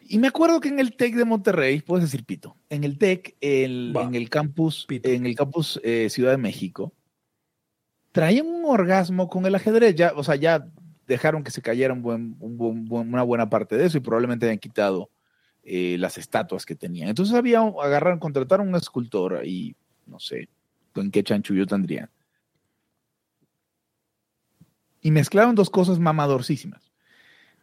[0.00, 3.36] Y me acuerdo que en el TEC de Monterrey, puedes decir Pito, en el TEC,
[3.40, 5.08] el- en el campus, Pito.
[5.08, 6.92] en el campus eh, Ciudad de México,
[8.10, 9.94] traían un orgasmo con el ajedrez.
[9.94, 10.66] Ya, o sea, ya
[11.06, 14.00] dejaron que se cayera un buen, un buen- buen- una buena parte de eso y
[14.00, 15.10] probablemente hayan quitado
[15.62, 17.10] eh, las estatuas que tenían.
[17.10, 20.48] Entonces había, agarraron, contrataron un escultor y no sé
[20.94, 22.08] con qué chanchullo tendrían.
[25.02, 26.87] Y mezclaron dos cosas mamadorcísimas.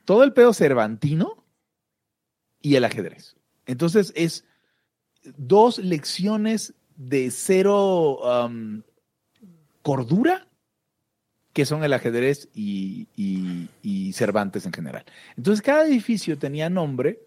[0.05, 1.43] Todo el pedo cervantino
[2.61, 3.35] y el ajedrez.
[3.65, 4.45] Entonces es
[5.37, 8.81] dos lecciones de cero um,
[9.81, 10.47] cordura
[11.53, 15.05] que son el ajedrez y, y- y Cervantes en general.
[15.37, 17.21] Entonces cada edificio tenía nombre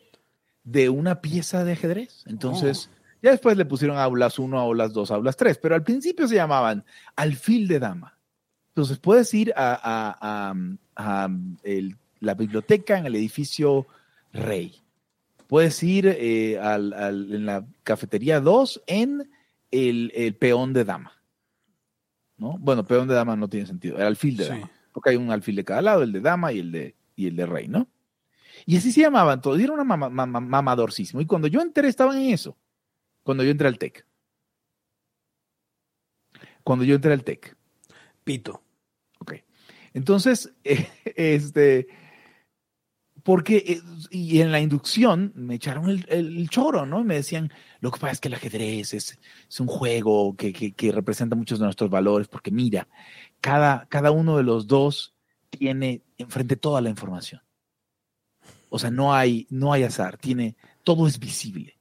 [0.65, 2.25] de una pieza de ajedrez.
[2.27, 2.91] Entonces
[3.23, 6.85] ya después le pusieron aulas 1, aulas 2, aulas 3, pero al principio se llamaban
[7.17, 8.19] alfil de dama.
[8.69, 10.55] Entonces puedes ir a, a- a-
[11.25, 11.29] a,
[11.65, 13.87] el- la biblioteca en el edificio
[14.33, 14.81] Rey.
[15.47, 19.31] Puedes ir eh, al- al- en la cafetería 2 en
[19.71, 21.13] el, el peón de dama.
[22.37, 22.57] ¿No?
[22.59, 24.51] Bueno, peón de dama no tiene sentido, el alfil de Sí.
[24.51, 24.71] dama.
[24.93, 27.37] Porque hay un alfil de cada lado, el de dama y el de, y el
[27.37, 27.89] de rey, ¿no?
[28.67, 31.21] Y así se llamaban todos, y era una mama- mama- mamadorcísimo.
[31.21, 32.57] Y cuando yo entré, estaban en eso.
[33.23, 34.05] Cuando yo entré al TEC.
[36.65, 37.57] Cuando yo entré al TEC.
[38.25, 38.63] Pito.
[39.21, 39.35] Ok.
[39.95, 41.89] Entonces, eh, este,
[43.29, 47.05] porque, eh, y en la inducción me echaron el, el choro, ¿no?
[47.05, 49.19] Me decían, lo que pasa es que el ajedrez es,
[49.61, 52.89] un juego que, representa muchos de nuestros valores, porque mira,
[53.43, 55.15] cada, cada uno de los dos
[55.51, 57.43] tiene enfrente toda la información.
[58.71, 61.79] O sea, no hay, no hay azar, tiene, todo es visible.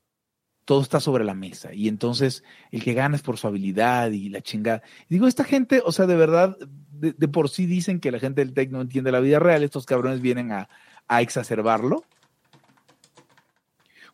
[0.65, 1.73] Todo está sobre la mesa.
[1.73, 4.83] Y entonces el que gana es por su habilidad y la chingada.
[5.07, 6.57] Digo, esta gente, o sea, de verdad,
[6.91, 9.63] de, de por sí dicen que la gente del TEC no entiende la vida real.
[9.63, 10.67] Estos cabrones vienen a,
[11.07, 12.03] a exacerbarlo.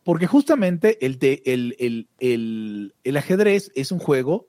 [0.02, 4.48] Porque justamente el, te- el, el, el, el ajedrez es un juego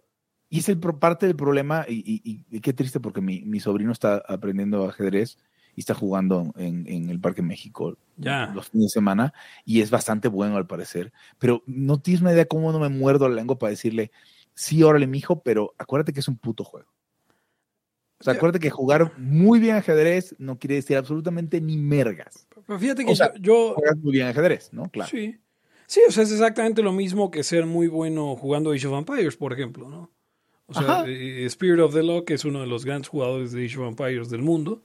[0.50, 1.86] y es el, parte del problema.
[1.88, 5.38] Y, y- y- y qué triste porque mi, mi sobrino está aprendiendo ajedrez
[5.76, 8.48] y está jugando en, en el Parque México Ya.
[8.54, 9.34] los fines de semana
[9.66, 11.14] y es bastante bueno al parecer.
[11.40, 14.12] Pero no tienes una idea cómo no me muerdo la lengua para decirle,
[14.54, 16.90] sí, órale, mijo, pero acuérdate que es un puto juego.
[18.26, 22.48] Sea, acuérdate que jugar muy bien ajedrez no quiere decir absolutamente ni mergas.
[22.68, 24.90] Pero fíjate que O sea, yo, yo- Juegas muy bien ajedrez, ¿no?
[24.90, 25.10] Claro.
[25.10, 25.38] Sí.
[25.88, 29.38] Sí, o sea, es exactamente lo mismo que ser muy bueno jugando Age of Empires,
[29.38, 30.12] por ejemplo, ¿no?
[30.66, 31.04] O sea, Ajá.
[31.08, 34.30] eh, Spirit of the que es uno de los grandes jugadores de Age of Empires
[34.32, 34.82] del mundo,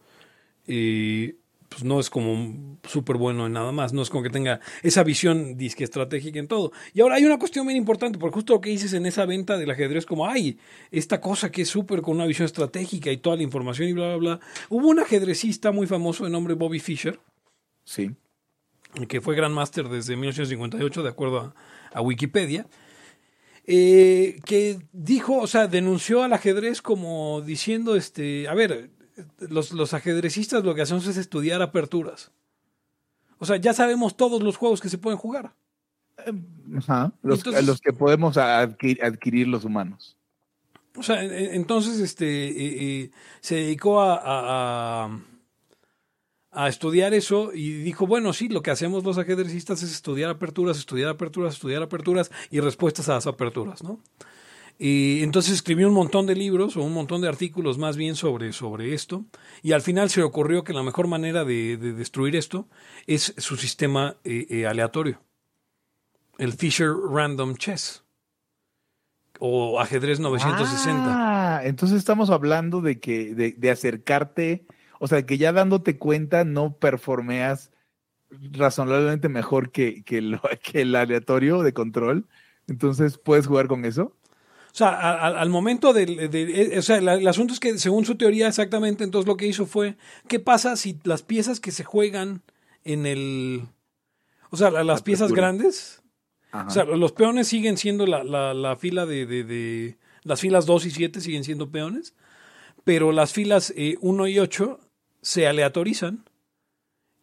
[0.66, 1.37] y
[1.71, 5.05] pues no es como súper bueno en nada más, no es como que tenga esa
[5.05, 6.73] visión disque estratégica en todo.
[6.93, 9.57] Y ahora hay una cuestión bien importante, porque justo lo que dices en esa venta
[9.57, 10.59] del ajedrez, como, ay,
[10.91, 14.09] esta cosa que es súper con una visión estratégica y toda la información y bla,
[14.09, 14.41] bla, bla.
[14.69, 17.21] Hubo un ajedrecista muy famoso de nombre Bobby Fischer,
[17.85, 18.11] Sí.
[19.09, 21.55] que fue Grandmaster desde 1958, de acuerdo a,
[21.93, 22.67] a Wikipedia,
[23.65, 28.91] eh, que dijo, o sea, denunció al ajedrez como diciendo, este, a ver,
[29.39, 32.31] los, los ajedrecistas lo que hacemos es estudiar aperturas.
[33.39, 35.55] O sea, ya sabemos todos los juegos que se pueden jugar.
[36.77, 37.13] Ajá.
[37.23, 40.17] Los, Entonces- los que podemos adquirir, adquirir los humanos.
[40.97, 42.55] O sea, en- en- entonces este, eh,
[43.05, 45.21] eh, se dedicó a, a- a-
[46.53, 50.77] a estudiar eso y dijo, bueno, sí, lo que hacemos los ajedrecistas es estudiar aperturas,
[50.79, 54.01] estudiar aperturas, estudiar aperturas y respuestas a las aperturas, ¿no?
[54.83, 58.55] Y entonces escribió un montón de libros o un montón de artículos más bien sobre,
[58.55, 59.27] sobre esto
[59.62, 62.66] y al final se le ocurrió que la mejor manera de, de destruir esto
[63.07, 65.21] es su sistema eh, eh, aleatorio,
[66.38, 68.05] el Fisher Random Chess
[69.38, 71.03] o ajedrez 960.
[71.59, 74.64] Ah, entonces estamos hablando de que, de, de acercarte,
[74.99, 77.71] o sea, que ya dándote cuenta no performeas
[78.31, 82.29] razonablemente mejor que, que, lo- que el aleatorio de control.
[82.66, 84.16] Entonces, ¿puedes jugar con eso?
[84.73, 86.31] O sea, al momento del...
[86.31, 89.47] de- eh, o sea, el asunto es que según su teoría exactamente, entonces lo que
[89.47, 89.97] hizo fue,
[90.29, 92.43] ¿qué pasa si las piezas que se juegan
[92.85, 93.63] en el...
[94.51, 95.49] O sea, la- las piezas Apertura.
[95.49, 96.03] grandes,
[96.53, 96.67] Ajá.
[96.69, 100.67] o sea, los peones siguen siendo la, la- la fila de, de- de- Las filas
[100.67, 102.15] 2 y 7 siguen siendo peones,
[102.85, 104.79] pero las filas 1 y 8
[105.23, 106.25] se aleatorizan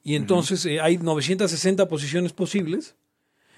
[0.03, 2.95] y entonces eh, hay 960 posiciones posibles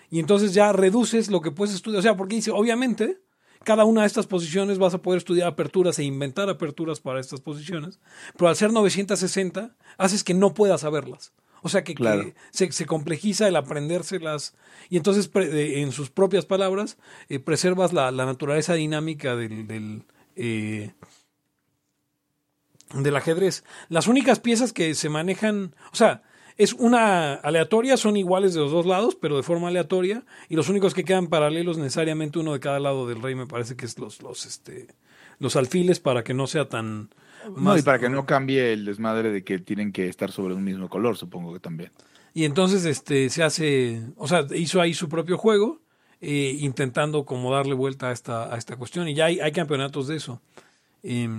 [0.09, 1.99] y entonces ya reduces lo que puedes estudiar.
[1.99, 3.19] O sea, porque dice, obviamente,
[3.63, 7.41] cada una de estas posiciones vas a poder estudiar aperturas e inventar aperturas para estas
[7.41, 7.99] posiciones,
[8.37, 11.33] pero al ser 960, haces que no puedas saberlas.
[11.61, 12.31] O sea, que, que Claro.
[12.51, 14.55] se, se complejiza el aprendérselas
[14.89, 19.67] y entonces, pre- eh, en sus propias palabras, eh, preservas la, la naturaleza dinámica del,
[19.67, 20.03] del,
[20.37, 20.93] eh,
[22.93, 23.63] del ajedrez.
[23.89, 26.23] Las únicas piezas que se manejan, o sea,
[26.59, 30.67] es una aleatoria, son iguales de los dos lados, pero de forma aleatoria, y los
[30.67, 33.97] únicos que quedan paralelos necesariamente uno de cada lado del rey me parece que es
[33.97, 34.87] los, los, este,
[35.39, 37.11] los alfiles para que no sea tan...
[37.55, 40.65] no, y para que no cambie el desmadre de que tienen que estar sobre un
[40.65, 41.91] mismo color, supongo que también.
[42.33, 45.79] Y entonces este se hace, o sea, hizo ahí su propio juego,
[46.19, 49.07] eh, intentando como darle vuelta a esta, a esta cuestión.
[49.07, 50.41] Y ya hay, hay campeonatos de eso.
[51.03, 51.29] eh,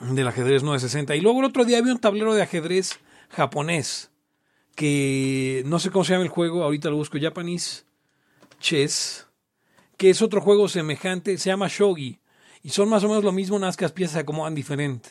[0.00, 1.16] del ajedrez 960.
[1.16, 3.00] Y luego el otro día había un tablero de ajedrez
[3.34, 4.10] japonés,
[4.74, 7.84] que no sé cómo se llama el juego, ahorita lo busco, Japanese
[8.60, 9.26] Chess,
[9.96, 12.18] que es otro juego semejante, se llama Shogi.
[12.62, 15.10] Y son más o menos lo mismo, nada más que las piezas se acomodan diferente.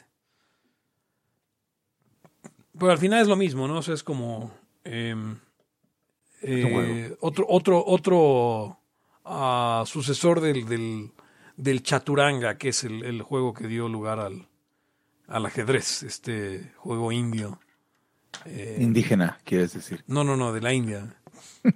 [2.77, 3.77] Pero al final es lo mismo, ¿no?
[3.77, 4.51] O sea, es como
[4.83, 5.37] em,
[6.41, 8.79] eh, otro, otro, otro
[9.23, 11.11] ah, sucesor del, del,
[11.55, 14.47] del Chaturanga, que es el, el juego que dio lugar al,
[15.27, 17.59] al ajedrez, este juego indio.
[18.45, 20.03] Eh, Indígena, quieres decir.
[20.07, 21.15] no, no, no, de la India.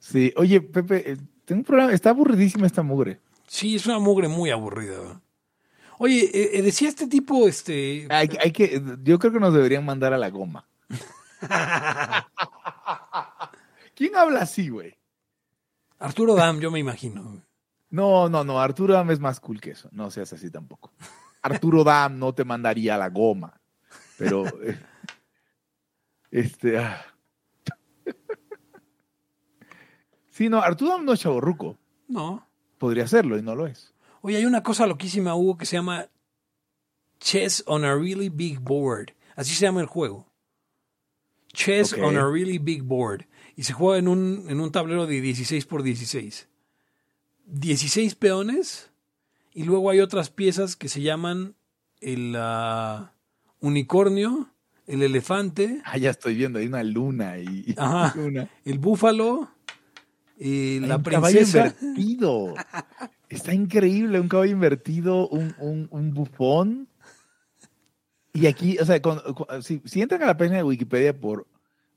[0.00, 3.20] Sí, oye, Pepe, eh, tengo un problema, está aburridísima esta mugre.
[3.46, 5.20] Sí, es una mugre muy aburrida.
[5.98, 10.12] Oye, eh, decía este tipo, este, Hay, hay que, yo creo que nos deberían mandar
[10.12, 10.68] a la goma.
[13.94, 14.96] ¿Quién habla así, güey?
[15.98, 17.42] Arturo Dam, yo me imagino.
[17.90, 19.88] No, no, no, Arturo Dam es más cool que eso.
[19.90, 20.92] No seas así tampoco.
[21.42, 23.60] Arturo Dam no te mandaría a la goma.
[24.16, 24.44] Pero,
[26.30, 27.04] este, ah.
[30.30, 31.76] Sí, no, Arturo no es chaborruco.
[32.06, 32.46] No.
[32.78, 33.92] Podría serlo y no lo es.
[34.20, 36.06] Oye, hay una cosa loquísima, Hugo, que se llama
[37.18, 39.14] Chess on a Really Big Board.
[39.34, 40.26] Así se llama el juego.
[41.52, 43.26] Chess on a Really Big Board.
[43.56, 46.48] Y se juega en un, en un tablero de 16 por 16.
[47.46, 48.90] 16 peones.
[49.52, 51.56] Y luego hay otras piezas que se llaman
[52.00, 53.12] el ah,
[53.60, 54.50] unicornio,
[54.88, 58.18] el elefante, Ah, ya estoy viendo, hay una luna y, Ajá.
[58.18, 59.48] una- el búfalo,
[60.38, 61.74] y hay la un caballo princesa.
[61.80, 62.54] invertido.
[63.28, 66.88] Está increíble, un caballo invertido, un, un, un bufón.
[68.32, 71.46] Y aquí, o sea, con- con- si, si entran a la página de Wikipedia por,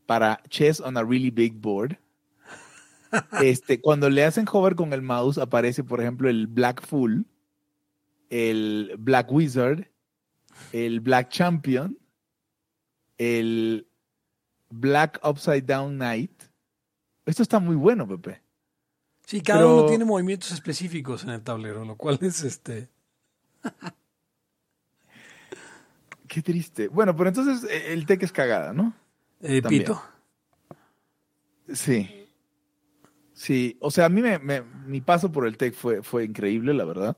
[0.05, 1.97] para Chess on a Really Big Board,
[3.41, 7.25] este, cuando le hacen hover con el mouse, aparece, por ejemplo, el Black Fool,
[8.29, 9.87] el Black Wizard,
[10.73, 11.97] el Black Champion,
[13.21, 13.87] el
[14.69, 16.31] Black Upside Down Knight.
[17.25, 18.41] Esto está muy bueno, Pepe.
[19.25, 22.89] Sí, cada Pero- uno tiene movimientos específicos en el tablero, lo cual es este.
[26.27, 26.87] Qué triste.
[26.87, 28.93] Bueno, pero entonces eh, el tech es cagada, ¿no?
[29.41, 30.01] eh, pito.
[31.73, 32.27] Sí.
[33.33, 36.73] Sí, o sea, a mí me, me- mi paso por el tech fue, fue increíble,
[36.73, 37.17] la verdad.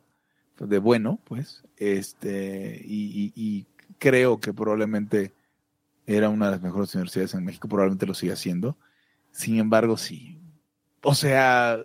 [0.59, 1.63] De bueno, pues.
[1.77, 3.65] Este, y, y- y
[3.99, 5.33] creo que probablemente
[6.05, 8.77] era una de las mejores universidades en México, probablemente lo siga siendo.
[9.31, 10.39] Sin embargo, sí.
[11.01, 11.83] O sea,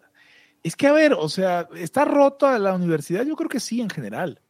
[0.62, 3.24] es que a ver, o sea, ¿está rota la universidad?
[3.24, 4.40] Yo creo que sí, en general.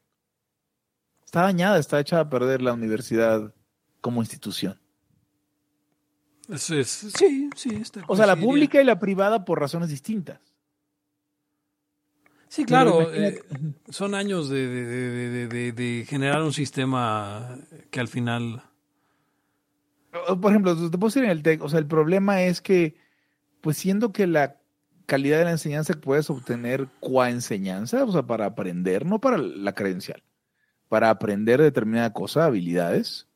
[1.24, 3.54] Está dañada, está hecha a perder la universidad
[4.00, 4.80] como institución.
[6.48, 7.74] Eso es, sí, sí.
[7.76, 10.40] este O sea, la pública y la privada por razones distintas.
[12.48, 13.12] Sí, claro.
[13.12, 13.44] Eh,
[13.90, 17.58] son años de, de- de- de- de- de generar un sistema
[17.90, 18.62] que al final.
[20.10, 22.96] Por ejemplo, te puedo decir en el TEC, o sea, el problema es que,
[23.60, 24.56] pues siendo que la
[25.06, 29.38] calidad de la enseñanza que puedes obtener qua enseñanza, o sea, para aprender, no para
[29.38, 30.22] la credencial,
[30.88, 33.26] para aprender determinada cosa, habilidades,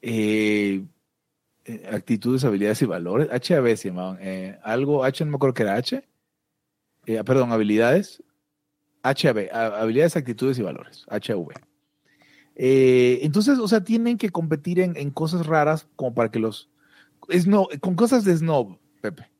[0.00, 0.84] eh,
[1.64, 5.62] eh, actitudes, habilidades y valores, HAB se llamaban, eh, algo, H no me acuerdo que
[5.62, 6.04] era H,
[7.06, 8.22] eh, perdón, habilidades,
[9.02, 11.48] HAB, habilidades, actitudes y valores, HAV.
[12.54, 16.70] Eh, entonces, o sea, tienen que competir en, en cosas raras como para que los...
[17.28, 19.30] snob- con cosas de snob, Pepe.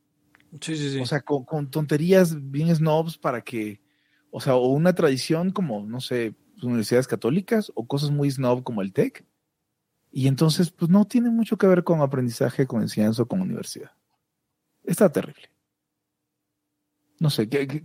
[0.61, 0.99] Sí, sí, sí.
[0.99, 3.81] O sea, con, con tonterías bien snobs para que...
[4.31, 8.81] O sea, o una tradición como, no sé, universidades católicas o cosas muy snob como
[8.81, 9.25] el TEC.
[10.11, 13.91] Y entonces, pues no tiene mucho que ver con aprendizaje, con enseñanza o con universidad.
[14.83, 15.49] Está terrible.
[17.19, 17.83] No sé, ¿qué- qué-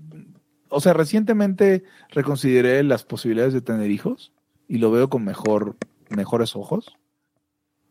[0.70, 4.32] o sea, recientemente reconsideré las posibilidades de tener hijos
[4.68, 5.76] y lo veo con mejor,
[6.10, 6.96] mejores ojos.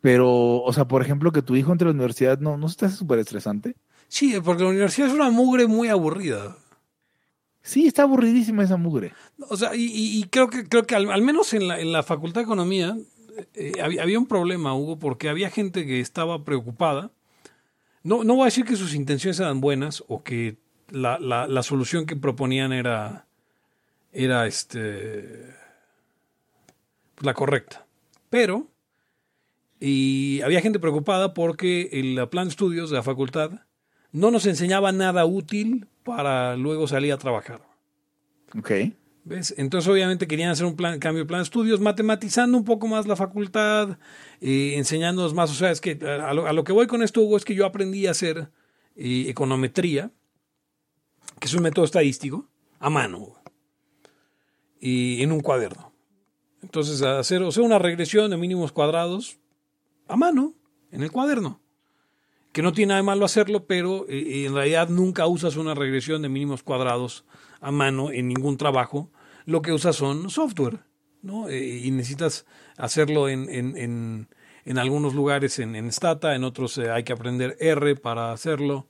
[0.01, 2.77] Pero, o sea, por ejemplo, que tu hijo entre a la universidad no, no se
[2.77, 3.75] te hace súper estresante.
[4.07, 6.55] sí, porque la universidad es una mugre muy aburrida.
[7.61, 9.11] Sí, está aburridísima esa mugre.
[9.49, 12.01] O sea, y, y- creo que creo que al, al menos en la, en la
[12.03, 12.95] Facultad de Economía
[13.55, 17.11] eh, había, había un problema, Hugo, porque había gente que estaba preocupada.
[18.03, 20.57] No, no voy a decir que sus intenciones eran buenas o que
[20.89, 23.27] la, la- la solución que proponían era,
[24.13, 25.53] era este,
[27.21, 27.86] la correcta.
[28.30, 28.67] Pero,
[29.80, 33.51] y había gente preocupada porque el plan de estudios de la facultad
[34.12, 37.62] no nos enseñaba nada útil para luego salir a trabajar.
[38.58, 38.71] Ok.
[39.25, 39.53] ¿Ves?
[39.58, 43.08] Entonces, obviamente, querían hacer un plan, cambio de plan de estudios, matematizando un poco más
[43.08, 43.97] la facultad,
[44.39, 45.51] eh, enseñándonos más.
[45.51, 47.53] O sea, es que a lo, a lo que voy con esto, Hugo, es que
[47.53, 48.49] yo aprendí a hacer
[48.95, 50.12] eh, econometría,
[51.39, 52.49] que es un método estadístico,
[52.80, 53.36] a mano,
[54.80, 55.91] y en un cuaderno.
[56.67, 59.39] Entonces, hacer o sea, una regresión de mínimos cuadrados
[60.10, 60.53] a mano,
[60.91, 61.62] en el cuaderno.
[62.51, 66.21] Que no tiene nada de malo hacerlo, pero eh, en realidad nunca usas una regresión
[66.23, 67.23] de mínimos cuadrados
[67.62, 69.10] a mano en ningún trabajo.
[69.45, 70.80] Lo que usas son software,
[71.21, 71.47] ¿no?
[71.47, 74.28] Eh, y necesitas hacerlo en, en, en,
[74.65, 78.88] en algunos lugares en, en Stata, en otros eh, hay que aprender R para hacerlo.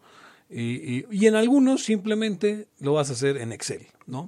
[0.50, 0.62] Y,
[0.98, 4.28] y- y en algunos simplemente lo vas a hacer en Excel, ¿no?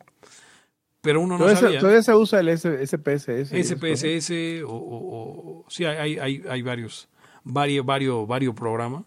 [1.01, 1.79] Pero uno no todavía, se, sabía.
[1.79, 3.51] todavía se usa el SPSS.
[3.53, 7.07] SPSS o, o- o- sí hay, hay, hay varios
[7.43, 9.03] varios varios varios programas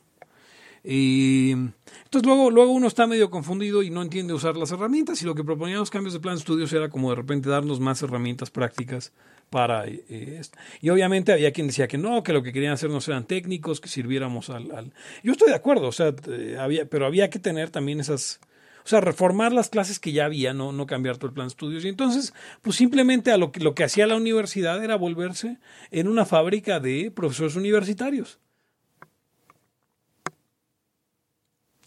[0.84, 5.26] Y entonces luego, luego uno está medio confundido y no entiende usar las herramientas y
[5.26, 8.02] lo que proponían los cambios de plan de estudios era como de repente darnos más
[8.02, 9.12] herramientas prácticas
[9.50, 10.58] para eh, esto.
[10.80, 13.88] Y obviamente había quien decía que no, que lo que querían hacernos eran técnicos, que
[13.88, 14.72] sirviéramos al...
[14.72, 14.92] al...
[15.22, 18.40] Yo estoy de acuerdo, o sea, eh, había, pero había que tener también esas...
[18.84, 21.52] O sea, reformar las clases que ya había, no, no cambiar todo el plan de
[21.52, 21.84] estudios.
[21.84, 25.58] Y entonces, pues simplemente a lo que, lo que hacía la universidad era volverse
[25.90, 28.38] en una fábrica de profesores universitarios.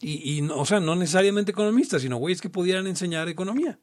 [0.02, 3.80] Y, y no, o sea, no necesariamente economistas, sino güeyes que pudieran enseñar economía.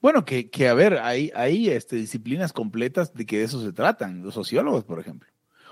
[0.00, 3.72] Bueno, que, que a ver, hay, hay este, disciplinas completas de que de eso se
[3.72, 5.28] tratan, los sociólogos, por ejemplo.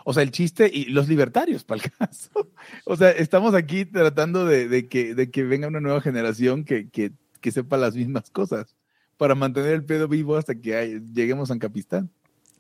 [0.07, 2.31] O sea, el chiste y los libertarios, para el caso.
[2.87, 6.89] O sea, estamos aquí tratando de, de, que, de que venga una nueva generación que,
[6.89, 8.75] que, que, sepa las mismas cosas
[9.17, 12.11] para mantener el pedo vivo hasta que hay, lleguemos a Capistán.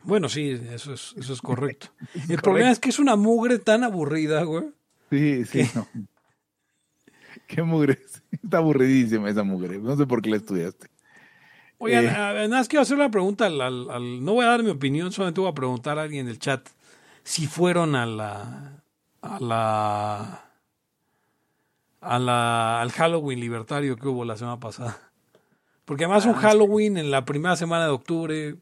[0.02, 1.88] Bueno, sí, eso es, eso es correcto.
[2.00, 2.42] el correcto.
[2.42, 4.64] problema es que es una mugre tan aburrida, güey.
[5.10, 5.86] Sí, sí, no.
[7.46, 7.98] Qué mugre.
[8.42, 9.78] Está aburridísima esa mugre.
[9.78, 10.88] No sé por qué la estudiaste.
[11.78, 14.62] Oigan, eh, nada más quiero hacer una pregunta al, al, al, No voy a dar
[14.62, 16.66] mi opinión, solamente voy a preguntar a alguien en el chat
[17.24, 18.82] si fueron a la.
[19.22, 20.44] a la.
[22.00, 24.98] a la, al Halloween libertario que hubo la semana pasada.
[25.84, 28.56] Porque además ah, un Halloween en la primera semana de octubre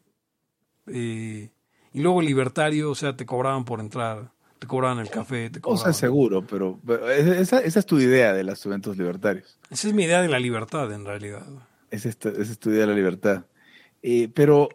[0.86, 1.50] eh,
[1.92, 5.80] y luego libertario, o sea, te cobraban por entrar, te cobraban el café, te cobraban.
[5.80, 9.58] O sea, seguro, pero, pero esa, esa, es tu idea de los eventos libertarios.
[9.70, 11.46] Esa es mi idea de la libertad, en realidad.
[11.90, 13.44] Es, esta, es estudiar la libertad.
[14.02, 14.68] Eh, pero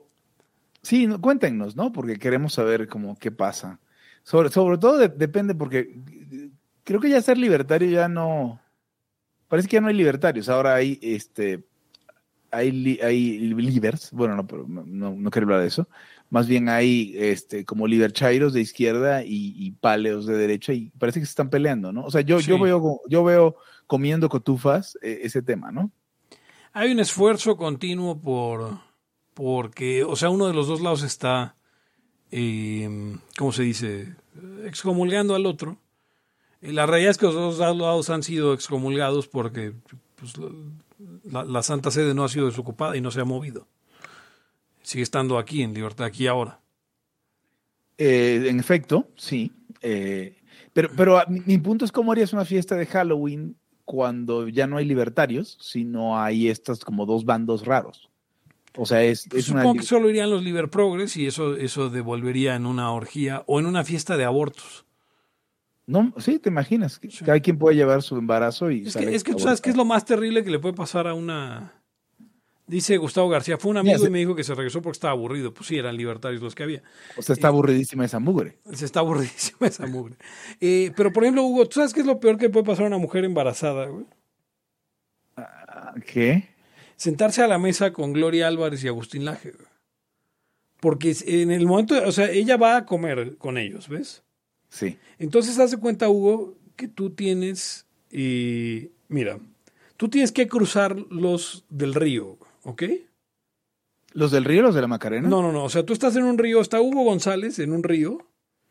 [0.88, 1.92] sí, cuéntenos, ¿no?
[1.92, 3.80] Porque queremos saber cómo qué pasa.
[4.24, 6.00] Sobre, sobre todo de, depende, porque
[6.84, 8.62] creo que ya ser libertario ya no.
[9.50, 10.50] Parece que ya no hay libertarios.
[10.50, 11.64] Ahora hay este
[12.52, 15.88] hay, hay libers, bueno, no, pero no, no, quiero hablar de eso,
[16.30, 21.20] más bien hay este, como liberchairos de izquierda y, y, paleos de derecha y parece
[21.20, 22.06] que se están peleando, ¿no?
[22.06, 22.48] O sea, yo, sí.
[22.48, 25.92] yo, veo, yo veo comiendo cotufas eh, ese tema, ¿no?
[26.72, 28.80] Hay un esfuerzo continuo por,
[29.38, 31.56] porque, o sea, uno de los dos lados está,
[32.32, 32.90] eh,
[33.38, 34.16] ¿cómo se dice?,
[34.66, 35.78] excomulgando al otro.
[36.60, 39.74] Y la realidad es que los dos lados han sido excomulgados porque
[40.16, 40.34] pues,
[41.24, 43.68] la, Santa Sede no ha sido desocupada y no se ha movido.
[44.82, 46.60] Sigue estando aquí, en libertad, aquí ahora.
[48.00, 49.52] Eh, en efecto, sí.
[49.84, 50.36] Eh,
[50.74, 54.78] pero pero mi, mi, punto es cómo harías una fiesta de Halloween cuando ya no
[54.78, 58.10] hay libertarios, sino hay estos como dos bandos raros.
[58.76, 59.82] O sea, es, es Supongo una...
[59.82, 63.66] que solo irían los liber progres y eso, eso devolvería en una orgía o en
[63.66, 64.86] una fiesta de abortos.
[65.88, 67.00] No, sí, te imaginas.
[67.00, 67.24] Que sí.
[67.24, 68.86] Cada quien puede llevar su embarazo y.
[68.86, 71.08] Es que, es que tú sabes qué es lo más terrible que le puede pasar
[71.08, 71.74] a una.
[72.68, 75.54] Dice Gustavo García, fue un amigo y me dijo que se regresó porque estaba aburrido.
[75.54, 76.84] Pues sí, eran libertarios los que había.
[77.16, 78.60] O sea, está aburridísima esa mugre.
[78.74, 80.18] Se está aburridísima esa mugre.
[80.60, 82.88] Eh, pero, por ejemplo, Hugo, ¿tú sabes qué es lo peor que puede pasar a
[82.88, 84.06] una mujer embarazada, güey?
[86.06, 86.50] ¿Qué?
[86.98, 89.54] Sentarse a la mesa con Gloria Álvarez y Agustín Laje.
[90.80, 94.24] Porque en el momento, o sea, ella va a comer con ellos, ¿ves?
[94.70, 94.98] Sí.
[95.18, 99.40] Entonces, haz de cuenta, Hugo, que tú tienes, y mira,
[99.96, 102.84] tú tienes que cruzar los del río, ¿ok?
[104.14, 105.30] ¿Los del río, los de la Macarena?
[105.30, 105.64] No, no, no.
[105.64, 108.28] O sea, tú estás en un río, está Hugo González en un río.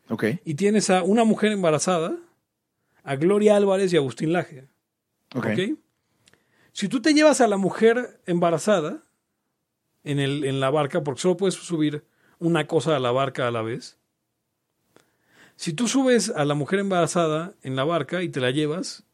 [0.09, 0.25] Ok.
[0.43, 2.17] Y tienes a una mujer embarazada,
[3.03, 4.67] a Gloria Álvarez y a Agustín Laje.
[5.33, 5.45] Ok.
[5.45, 5.77] ¿okay?
[6.77, 9.01] Si tú te llevas a la mujer embarazada
[10.03, 12.05] en, el, en la barca, porque solo puedes subir
[12.37, 13.97] una cosa a la barca a la vez,
[15.55, 19.05] si tú subes a la mujer embarazada en la barca y te la llevas,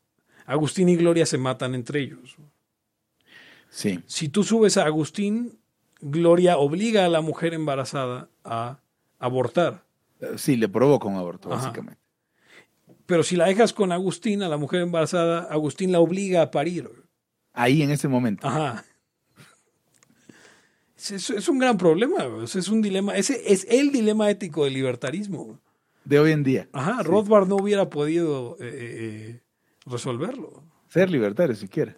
[0.45, 2.35] Agustín y Gloria se matan entre ellos.
[3.69, 4.03] Sí.
[4.07, 5.57] Si tú subes a Agustín,
[6.01, 8.79] Gloria obliga a la mujer embarazada a
[9.19, 9.85] abortar.
[10.35, 11.61] Sí, le provoca un aborto, Ajá.
[11.61, 12.01] básicamente.
[13.05, 17.02] Pero si la dejas con Agustín, a la mujer embarazada, Agustín la obliga a parir.
[17.53, 18.47] Ahí en ese momento.
[18.47, 18.83] Ajá.
[20.97, 25.59] Es, es un gran problema, es un dilema, ese es el dilema ético del libertarismo
[26.05, 26.69] de hoy en día.
[26.73, 27.03] Ajá, sí.
[27.07, 29.41] Rothbard no hubiera podido eh, eh,
[29.85, 30.63] resolverlo.
[30.89, 31.97] Ser libertario siquiera.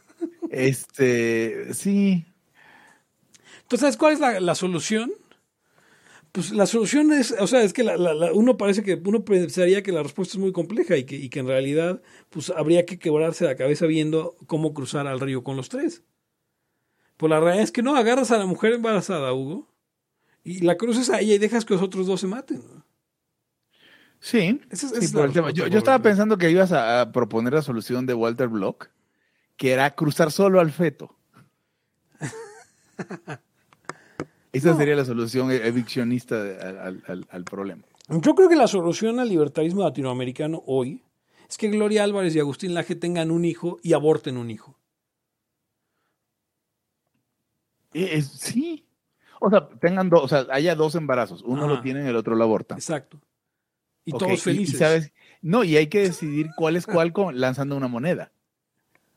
[0.50, 2.24] este, sí.
[3.62, 5.12] Entonces, ¿sabes cuál es la, la, solución?
[6.34, 9.84] Pues la solución es, o sea, es que la, la, uno parece que uno pensaría
[9.84, 12.98] que la respuesta es muy compleja y que, y que en realidad pues habría que
[12.98, 16.02] quebrarse la cabeza viendo cómo cruzar al río con los tres.
[17.18, 19.72] Pues la realidad es que no, agarras a la mujer embarazada, Hugo,
[20.42, 22.64] y la cruces a ella y dejas que los otros dos se maten.
[24.18, 25.52] Sí, Ese es, sí es por el tema.
[25.52, 28.90] Yo, yo, estaba pensando que ibas a, a, proponer la solución de Walter Block,
[29.56, 31.16] que era cruzar solo al feto.
[34.54, 34.76] Esa no.
[34.76, 37.82] sería la solución eviccionista al, al, al, problema.
[38.08, 41.02] Yo creo que la solución al libertarismo latinoamericano hoy
[41.48, 44.78] es que Gloria Álvarez y Agustín Laje tengan un hijo y aborten un hijo.
[47.92, 48.86] Eh, es- sí.
[49.40, 51.42] O sea, tengan dos, o sea, haya dos embarazos.
[51.42, 51.74] Uno Ajá.
[51.74, 52.78] lo tienen, el otro lo abortan.
[52.78, 53.20] Exacto.
[54.06, 54.78] Y todos felices.
[54.78, 58.32] sabes, no, y hay que decidir cuál es cuál con, lanzando una moneda.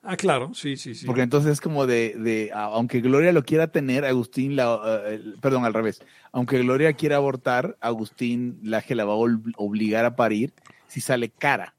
[0.03, 1.05] Ah, claro, sí, sí, sí.
[1.05, 5.65] Porque entonces es como de, de, aunque Gloria lo quiera tener, Agustín la, eh, perdón,
[5.65, 6.01] al revés.
[6.31, 9.17] Aunque Gloria quiera abortar, Agustín la que la va a
[9.57, 10.53] obligar a parir
[10.87, 11.75] si sale cara,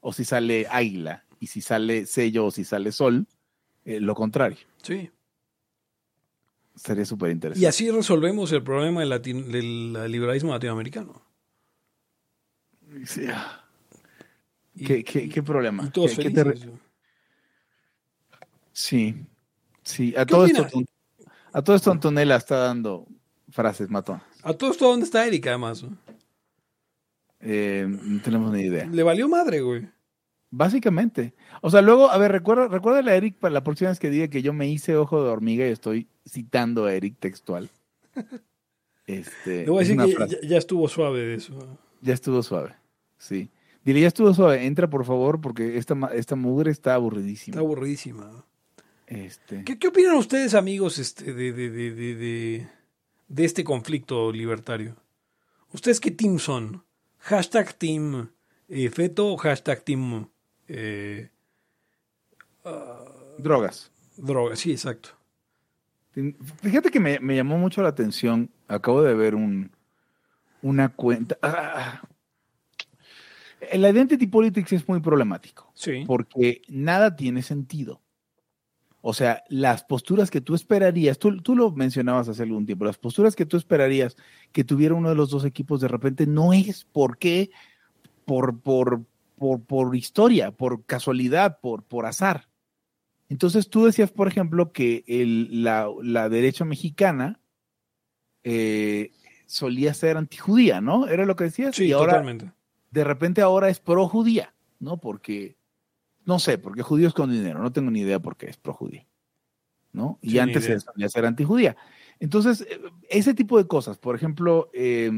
[0.00, 3.26] o si sale águila, y si sale sello o si sale sol,
[3.84, 4.58] eh, lo contrario.
[4.82, 5.10] Sí.
[6.74, 7.68] Sería súper Y interesante.
[7.68, 11.22] así resolvemos el problema del, latin- del liberalismo latinoamericano.
[13.04, 13.26] Sí,
[14.74, 15.84] Y, ¿Qué, qué, qué problema?
[15.86, 16.68] y todos ¿Qué- te felices.
[18.74, 19.14] Sí,
[19.84, 20.12] sí.
[20.16, 20.66] A ¿Qué todo, esto,
[21.52, 23.06] a todo esto Antonella está dando
[23.48, 24.20] frases matón.
[24.42, 25.84] A todo esto, ¿dónde está Erika, además?
[25.84, 25.96] no?
[27.40, 28.86] Eh, no tenemos ni idea.
[28.86, 29.88] Le valió madre, güey.
[30.50, 31.34] Básicamente.
[31.62, 34.28] O sea, luego, a ver, recuerda, recuérdale a Eric para la próxima vez que diga
[34.28, 37.70] que yo me hice ojo de hormiga y estoy citando a Eric textual.
[39.06, 41.78] Este, Le voy a decir que ya, ya estuvo suave de eso.
[42.00, 42.74] Ya estuvo suave.
[43.18, 43.50] Sí.
[43.84, 44.64] Dile, ya estuvo suave.
[44.64, 47.52] Entra, por favor, porque esta, esta mugre está aburridísima.
[47.52, 48.46] Está aburridísima.
[49.06, 52.66] Este, ¿Qué, qué opinan ustedes, amigos, este, de, de, de,
[53.28, 54.96] de, este conflicto libertario?
[55.72, 56.84] ¿Ustedes qué team son?
[57.18, 58.30] ¿Hashtag team
[58.68, 60.28] eh, feto o hashtag team
[60.68, 61.28] eh,
[63.38, 63.90] drogas.
[64.16, 64.56] droga?
[64.56, 65.10] Sí, exacto.
[66.62, 68.50] Fíjate que me, me llamó mucho la atención.
[68.68, 69.70] Acabo de ver un,
[70.62, 71.36] una cuenta.
[71.42, 72.02] Ah.
[73.70, 75.70] El identity politics es muy problemático.
[75.74, 76.04] Sí.
[76.06, 78.00] porque nada tiene sentido.
[79.06, 82.96] O sea, las posturas que tú esperarías, tú, tú lo mencionabas hace algún tiempo, las
[82.96, 84.16] posturas que tú esperarías
[84.50, 87.50] que tuviera uno de los dos equipos de repente no es porque
[88.24, 89.02] por, por,
[89.36, 92.48] por, por historia, por casualidad, por, por azar.
[93.28, 97.40] Entonces tú decías, por ejemplo, que el- la, la derecha mexicana
[98.42, 99.12] eh,
[99.46, 101.08] solía ser antijudía, ¿no?
[101.08, 101.76] Era lo que decías.
[101.76, 102.52] Sí, y ahora, totalmente.
[102.90, 104.96] de repente ahora es pro judía, ¿no?
[104.96, 105.56] Porque,
[106.24, 109.06] no sé, porque judíos con dinero, no tengo ni idea por qué es pro judía,
[109.92, 110.18] ¿no?
[110.22, 111.76] Y Sí, antes se solía ser antijudía.
[112.20, 115.10] Entonces, eh, ese tipo de cosas, por ejemplo, eh,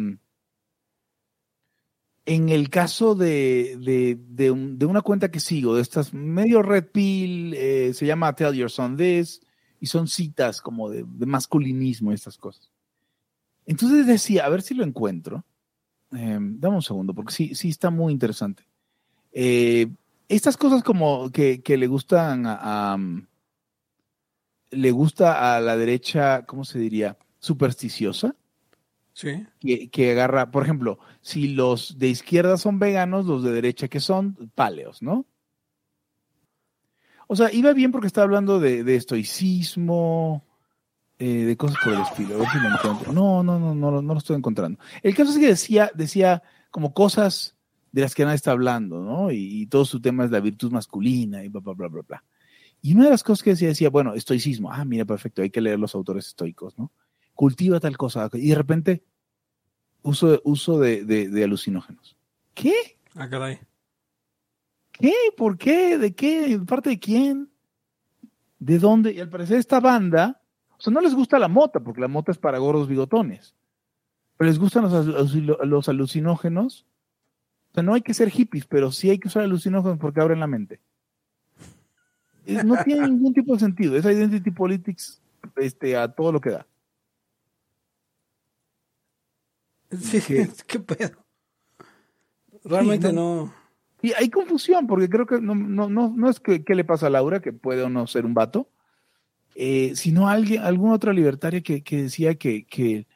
[2.29, 6.61] en el caso de, de, de un- de una cuenta que sigo, de estas medio
[6.63, 9.41] red pill, eh, se llama Tell Your Son This,
[9.79, 12.71] y son citas como de, de masculinismo y estas cosas.
[13.67, 15.45] Entonces decía, a ver si lo encuentro.
[16.13, 18.65] Eh, dame un segundo, porque sí, sí está muy interesante.
[20.29, 23.27] Estas cosas como que, que le gustan a, a, um,
[24.71, 27.17] le gusta a la derecha, ¿cómo se diría?
[27.39, 28.35] Supersticiosa,
[29.13, 29.47] Sí.
[29.61, 34.01] que, que agarra, por ejemplo, si los de izquierda son veganos, los de derecha que
[34.01, 35.25] son paleos, ¿no?
[37.27, 40.45] O sea, iba bien porque estaba hablando de, de estoicismo,
[41.19, 42.35] eh, de cosas por el estilo.
[42.37, 43.13] A ver si lo encuentro.
[43.13, 44.79] No, no, no, no, no lo estoy encontrando.
[45.03, 47.56] El caso es que decía, decía como cosas
[47.97, 49.31] de las que nadie está hablando, ¿no?
[49.31, 52.25] Y, y todo su tema es la virtud masculina y bla, bla, bla, bla, bla.
[52.83, 54.71] Y una de las cosas que decía, decía, bueno, estoicismo.
[54.71, 56.93] Ah, mira, perfecto, hay que leer los autores estoicos, ¿no?
[57.33, 58.29] Cultiva tal cosa.
[58.35, 59.03] Y de repente,
[60.03, 62.19] uso, uso de, de, de alucinógenos.
[62.53, 62.99] ¿Qué?
[63.15, 63.61] Ah, caray.
[64.93, 65.15] ¿Qué?
[65.35, 65.97] ¿Por qué?
[65.97, 66.59] ¿De qué?
[66.59, 67.49] ¿De parte de quién?
[68.59, 69.15] ¿De dónde?
[69.15, 70.43] Y al parecer esta banda,
[70.77, 73.55] o sea, no les gusta la mota, porque la mota es para gordos bigotones,
[74.37, 76.85] pero les gustan los alucinógenos.
[77.77, 80.41] O sea, no hay que ser hippies, pero sí hay que usar alucinógenos porque abren
[80.41, 80.81] la mente.
[82.47, 83.97] Es- No tiene ningún tipo de sentido.
[83.99, 85.21] Es identity politics
[85.57, 86.67] este, a todo lo que da.
[89.91, 90.49] Sí, ¿Qué?
[90.67, 91.19] ¿Qué, pedo?
[92.65, 93.53] Realmente Sí, no.
[94.01, 97.09] Y hay confusión, porque creo que no, no, no, no es que qué le pasa
[97.09, 98.71] a Laura, que puede o no ser un vato,
[99.55, 103.07] eh, sino alguien, alguna otra libertaria que, que decía que, que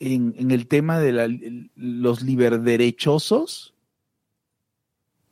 [0.00, 3.74] en, el tema de los liberderechosos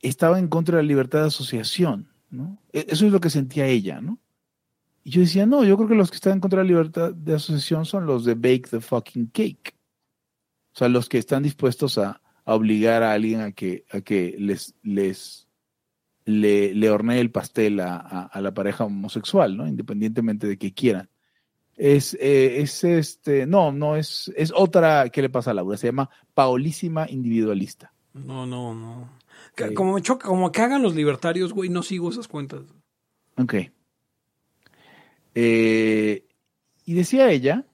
[0.01, 2.61] estaba en contra de la libertad de asociación, ¿no?
[2.73, 4.19] E- Eso es lo que sentía ella, ¿no?
[5.03, 7.13] Y yo decía, no, yo creo que los que están en contra de la libertad
[7.13, 9.75] de asociación son los de Bake the fucking Cake.
[10.73, 14.75] O sea, los que están dispuestos a, obligar a alguien a que, a que les,
[14.83, 15.47] les
[16.25, 19.67] le, hornee el pastel a- a la pareja homosexual, ¿no?
[19.67, 21.09] Independientemente de que quieran.
[21.77, 25.87] Es, eh, es este, no, no, es, es otra que le pasa a Laura, se
[25.87, 27.91] llama Paolísima Individualista.
[28.13, 29.09] No, no, no.
[29.55, 29.73] Que-.
[29.73, 32.61] Como me choca, como que hagan los libertarios, güey, no sigo esas cuentas.
[33.37, 33.55] Ok.
[35.35, 36.25] Eh,
[36.85, 37.65] y decía ella,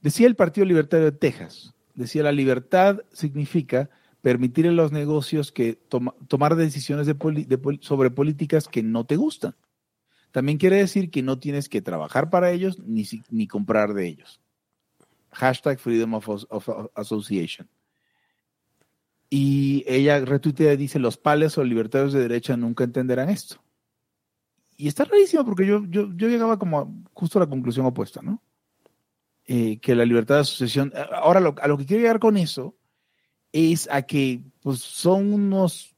[0.00, 3.88] decía el Partido Libertario de Texas, decía la libertad significa
[4.20, 5.78] permitir en los negocios que
[6.28, 7.08] tomar decisiones
[7.80, 9.54] sobre políticas que no te gustan.
[10.30, 14.40] También quiere decir que no tienes que trabajar para ellos ni, ni comprar de ellos.
[15.32, 16.28] Hashtag Freedom of,
[16.94, 17.68] Association.
[19.28, 23.62] Y ella retuitea y dice, los pales o libertarios de derecha nunca entenderán esto.
[24.76, 28.42] Y está rarísimo porque yo, yo, llegaba como justo a la conclusión opuesta, ¿no?
[29.46, 30.92] Eh, que la libertad de asociación...
[31.12, 32.76] Ahora, a lo que quiero llegar con eso
[33.52, 35.94] es a que pues, son unos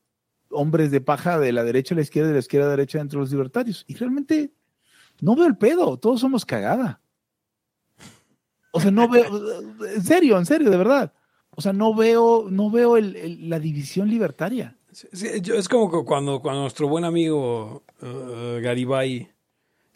[0.53, 3.01] hombres de paja de la derecha a la izquierda, de la izquierda a la derecha
[3.01, 3.85] entre los libertarios.
[3.89, 4.53] Y realmente
[5.21, 7.01] no veo el pedo, todos somos cagada.
[8.73, 9.27] O sea, no veo,
[9.95, 11.13] en serio, en serio, de verdad.
[11.55, 14.77] O sea, no veo, no veo la división libertaria.
[15.13, 19.29] es como cuando, cuando nuestro buen amigo uh, Garibay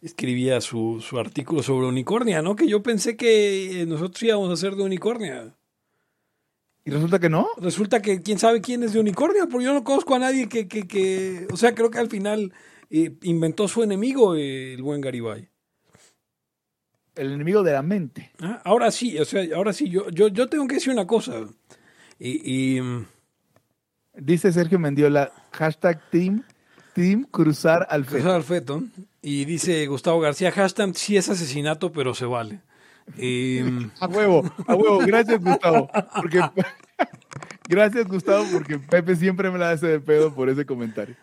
[0.02, 2.54] escribía su, su, artículo sobre unicornia, ¿no?
[2.54, 5.55] Que yo pensé que nosotros íbamos a hacer de unicornia.
[6.86, 7.48] ¿Y resulta que no?
[7.56, 10.68] Resulta que quién sabe quién es de unicornia, porque yo no conozco a nadie que,
[10.68, 12.52] que, que o sea, creo que al final
[12.90, 15.48] eh, inventó su enemigo eh, el buen Garibay.
[17.16, 18.30] El enemigo de la mente.
[18.38, 21.48] Ah, ahora sí, o sea, ahora sí, yo, yo, yo tengo que decir una cosa.
[22.20, 23.06] Y, mm,
[24.14, 26.44] Dice Sergio Mendiola, hashtag team,
[26.94, 28.16] team cruzar al feto.
[28.16, 28.84] Cruzar al feto.
[29.22, 32.60] Y dice Gustavo García, hashtag sí es asesinato, pero se vale.
[34.00, 34.98] a huevo, a huevo.
[34.98, 35.88] Gracias, Gustavo.
[36.14, 36.40] Porque,
[37.68, 41.14] gracias, Gustavo, porque Pepe siempre me la hace de pedo por ese comentario.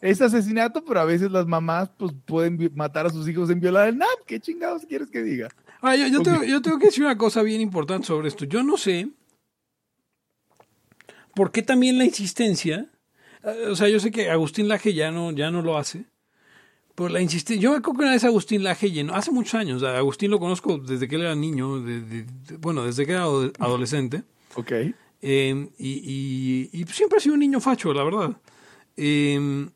[0.00, 3.88] es asesinato, pero a veces las mamás pues, pueden matar a sus hijos en violar
[3.88, 4.08] el NAP.
[4.26, 5.48] ¿Qué chingados quieres que diga?
[5.80, 8.44] Ah, yo, tengo, yo tengo que decir una cosa bien importante sobre esto.
[8.44, 9.08] Yo no sé
[11.34, 12.88] por qué también la insistencia.
[13.42, 16.04] Eh, o sea, yo sé que Agustín Laje ya no, ya no lo hace.
[16.94, 17.62] Por la insistencia.
[17.62, 20.78] Yo me acuerdo que una vez Agustín Laje llenó, hace muchos años, Agustín lo conozco
[20.78, 21.82] desde que él era niño,
[22.58, 24.22] bueno, desde que era adolescente.
[24.54, 24.72] Ok.
[25.22, 28.36] Em, y, y, siempre ha sido un niño facho, la verdad.
[28.96, 29.70] Em,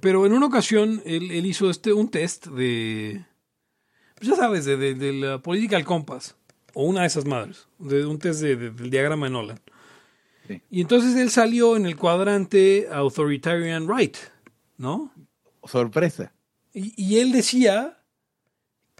[0.00, 3.24] pero en una ocasión él, hizo este, un test de,
[4.14, 6.36] pues ya sabes, de, de, la Political Compass,
[6.74, 9.60] o una de esas madres, de un test del diagrama de Nolan.
[10.70, 14.16] Y entonces él salió en el cuadrante Authoritarian Right,
[14.76, 15.10] ¿no?
[15.66, 16.32] Sorpresa.
[16.72, 17.98] Y, él decía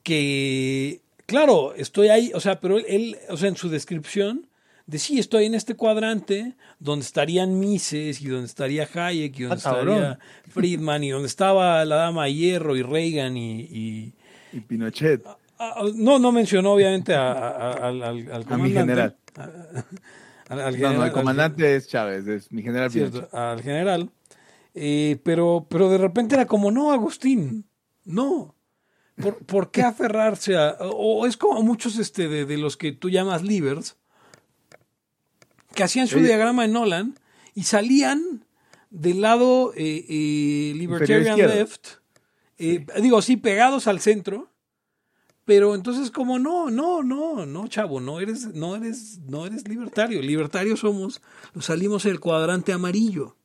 [0.05, 4.49] que, claro, estoy ahí, o sea, pero él, o sea, en su descripción,
[4.87, 9.57] decía, estoy en este cuadrante donde estarían Mises y donde estaría Hayek y donde ah,
[9.57, 10.19] estaría
[10.51, 14.15] Friedman y donde estaba la dama Hierro y Reagan y...
[14.53, 15.27] Y, Pinochet.
[15.27, 19.17] Ah, ah, no, no mencionó obviamente al, al, A mi general.
[20.49, 24.11] al, no, no, el comandante es Chávez, es mi general Cierto, Al general.
[24.75, 27.67] Eh, pero, pero de repente era como, no, Agustín,
[28.05, 28.57] no.
[29.17, 30.77] ¿Por, ¿por qué aferrarse a.?
[30.81, 33.97] O, es como muchos este, de, los que tú llamas livers,
[35.75, 37.19] que hacían su diagrama en Nolan
[37.55, 38.45] y salían
[38.91, 41.87] del lado eh, eh, libertarian left,
[42.59, 44.51] digo, sí, pegados al centro.
[45.45, 50.23] Pero entonces como no, no, no, no, chavo, no eres, no eres, no eres libertario.
[50.23, 51.21] Libertarios somos,
[51.61, 53.37] salimos el cuadrante amarillo.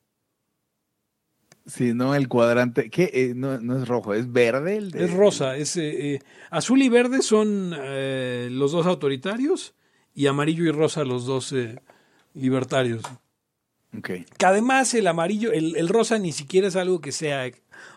[1.70, 2.90] Sí, no el cuadrante.
[2.90, 3.12] ¿Qué?
[3.14, 4.78] Eh, no, es rojo, es verde.
[4.78, 5.56] El Es rosa.
[5.56, 9.76] Es, eh, eh, azul y verde son los dos autoritarios
[10.14, 11.54] y amarillo y rosa los dos
[12.34, 13.04] libertarios.
[13.98, 14.26] Okay.
[14.38, 17.48] Que además el amarillo, el, rosa ni siquiera es algo que sea.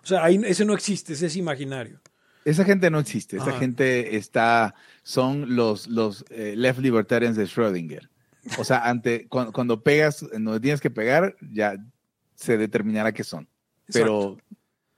[0.02, 2.00] O sea, ahí, ese no existe, ese es imaginario.
[2.44, 3.36] Esa gente no existe.
[3.36, 4.74] Esa gente está.
[5.02, 8.08] Son los, los left libertarians de Schrödinger.
[8.58, 11.76] O sea, ante, cuando, cuando pegas, donde tienes que pegar, ya
[12.34, 13.48] se determinará qué son
[13.92, 14.36] pero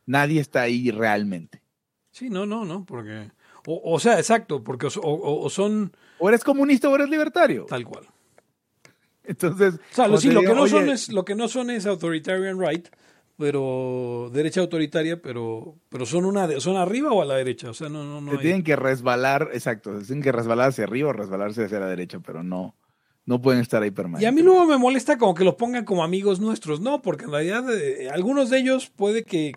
[0.06, 1.62] nadie está ahí realmente.
[2.10, 3.30] Sí, no, no, no, porque...
[3.66, 5.96] O, sea, exacto, porque o, son...
[6.18, 7.64] O eres comunista o eres libertario.
[7.64, 8.06] Tal cual.
[9.24, 9.74] Entonces...
[9.74, 12.60] O sea, lo, sí, lo, que no son es, lo que no son es authoritarian
[12.60, 12.88] right,
[13.38, 17.88] pero derecha autoritaria, pero pero son una son arriba o a la derecha, o sea,
[17.88, 18.38] no no no.
[18.38, 22.42] tienen que resbalar, exacto, tienen que resbalar hacia arriba o resbalarse hacia la derecha, pero
[22.42, 22.76] no
[23.26, 24.24] no pueden estar ahí permanentemente.
[24.24, 26.80] Y a mí luego me molesta como que los pongan como amigos nuestros.
[26.80, 29.52] No, porque en realidad eh, algunos de ellos puede que,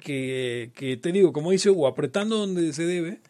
[0.73, 3.21] que, te digo, como dice Hugo, apretando donde se debe,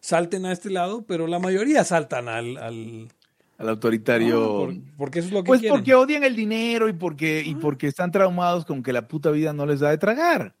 [0.00, 2.56] salten a este lado, pero la mayoría saltan al...
[2.56, 3.08] al,
[3.56, 4.74] autoritario.
[4.98, 8.10] porque eso es lo que Pues porque odian el dinero y porque, y porque están
[8.10, 10.56] traumados con que la puta vida no les da de tragar.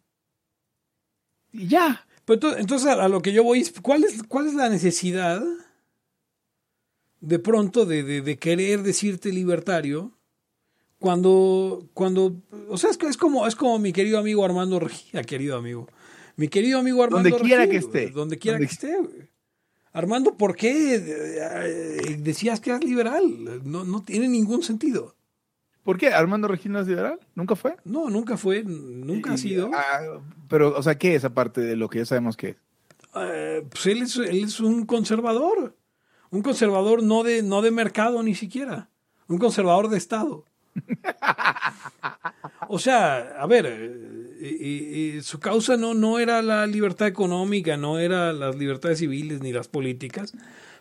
[1.52, 2.06] Y ya.
[2.24, 5.42] Pero entonces, a lo que yo voy, ¿cuál es, cuál es la necesidad
[7.24, 10.12] de pronto de, de, querer decirte libertario
[10.98, 12.36] cuando, cuando,
[12.68, 15.88] o sea, es, es, como, es como mi querido amigo Armando Regía, querido amigo.
[16.36, 18.10] Mi querido amigo Armando Donde quiera que esté.
[18.10, 18.96] Donde quiera que esté.
[19.92, 23.62] Armando, ¿por qué eh, decías que eras liberal?
[23.64, 25.14] No, no tiene ningún sentido.
[25.84, 26.08] ¿Por qué?
[26.08, 27.20] ¿Armando Regino es liberal?
[27.34, 27.76] ¿Nunca fue?
[27.84, 29.70] No, nunca fue, nunca ha sido.
[29.72, 32.56] Ah, pero, o sea, ¿qué es aparte de lo que ya sabemos que es?
[33.14, 35.76] Eh, pues él es, él es un conservador.
[36.34, 38.88] Un conservador no de, no de mercado ni siquiera.
[39.28, 40.44] Un conservador de Estado.
[42.68, 43.66] o sea, a ver,
[44.40, 49.52] eh, su causa no, no era la libertad económica, no era las libertades civiles ni
[49.52, 50.32] las políticas.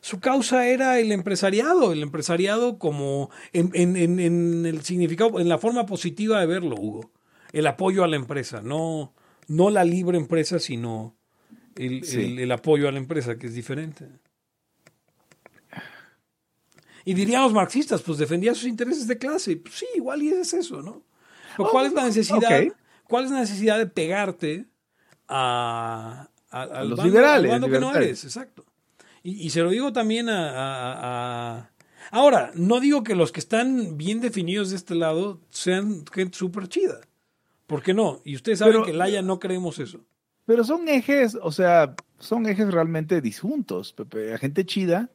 [0.01, 5.59] Su causa era el empresariado, el empresariado como en, en, en, el significado, en la
[5.59, 7.11] forma positiva de verlo, Hugo.
[7.51, 9.13] El apoyo a la empresa, no,
[9.47, 11.15] no la libre empresa, sino
[11.75, 12.03] el,
[12.39, 14.07] el, apoyo a la empresa, que es diferente.
[17.05, 19.57] Y diríamos marxistas, pues defendía sus intereses de clase.
[19.57, 21.03] Pues sí, igual y es eso, ¿no?
[21.57, 22.63] ¿cuál es la oh, necesidad?
[23.07, 24.65] ¿Cuál es la necesidad de pegarte
[25.27, 27.51] a, a, los liberales?
[27.51, 28.65] que no eres, exacto.
[29.21, 31.69] Y, se lo digo también a,
[32.11, 36.67] Ahora, no digo que los que están bien definidos de este lado sean gente súper
[36.67, 36.99] chida.
[37.65, 38.21] ¿Por qué no?
[38.25, 40.01] Y ustedes saben que en Laia no creemos eso.
[40.45, 44.31] Pero son ejes, o sea, son ejes realmente disjuntos, Pepe.
[44.31, 45.09] La gente chida,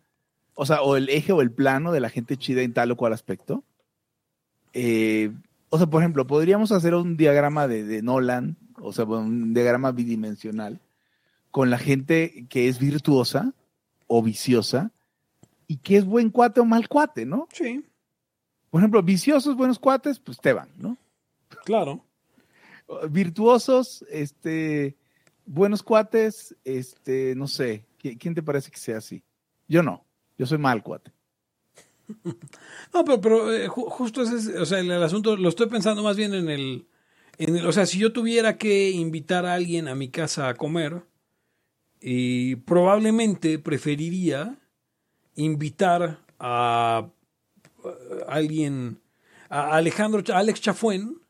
[0.60, 2.96] o sea, o el eje o el plano de la gente chida en tal o
[2.96, 3.62] cual aspecto.
[4.72, 5.32] Eh,
[5.68, 9.92] o sea, por ejemplo, podríamos hacer un diagrama de, de Nolan, o sea, un diagrama
[9.92, 10.80] bidimensional,
[11.52, 13.54] con la gente que es virtuosa
[14.08, 14.90] o viciosa
[15.68, 17.46] y que es buen cuate o mal cuate, ¿no?
[17.52, 17.84] Sí.
[18.68, 20.96] Por ejemplo, viciosos, buenos cuates, pues te van, ¿no?
[21.64, 22.04] Claro.
[23.08, 24.96] Virtuosos, este,
[25.46, 29.22] buenos cuates, este, no sé, ¿quién te parece que sea así?
[29.68, 30.07] Yo no,
[30.38, 31.12] yo soy mal cuate.
[32.94, 36.32] No, pero, pero eh, justo ese, o sea, el, asunto, lo estoy pensando más bien
[36.32, 36.86] en el,
[37.36, 40.54] en el, o sea, si yo tuviera que invitar a alguien a mi casa a
[40.54, 41.02] comer,
[42.00, 44.58] y probablemente preferiría
[45.34, 47.08] invitar a,
[48.28, 49.00] alguien,
[49.48, 51.20] a Alejandro, Alex Chafuen,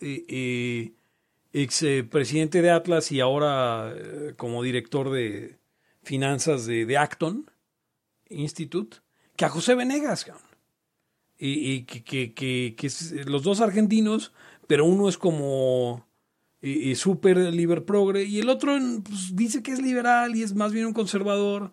[0.00, 0.92] eh, eh,
[1.52, 3.94] ex eh, presidente de Atlas y ahora
[4.36, 5.58] como director de
[6.02, 7.50] finanzas de, Acton
[8.34, 8.98] Institute,
[9.36, 10.26] que a José Venegas.
[11.38, 12.90] Y, que, que,
[13.26, 14.32] los dos argentinos,
[14.66, 16.06] pero uno es como
[16.62, 20.72] y, súper liber progre, y el otro pues, dice que es liberal y es más
[20.72, 21.70] bien un conservador.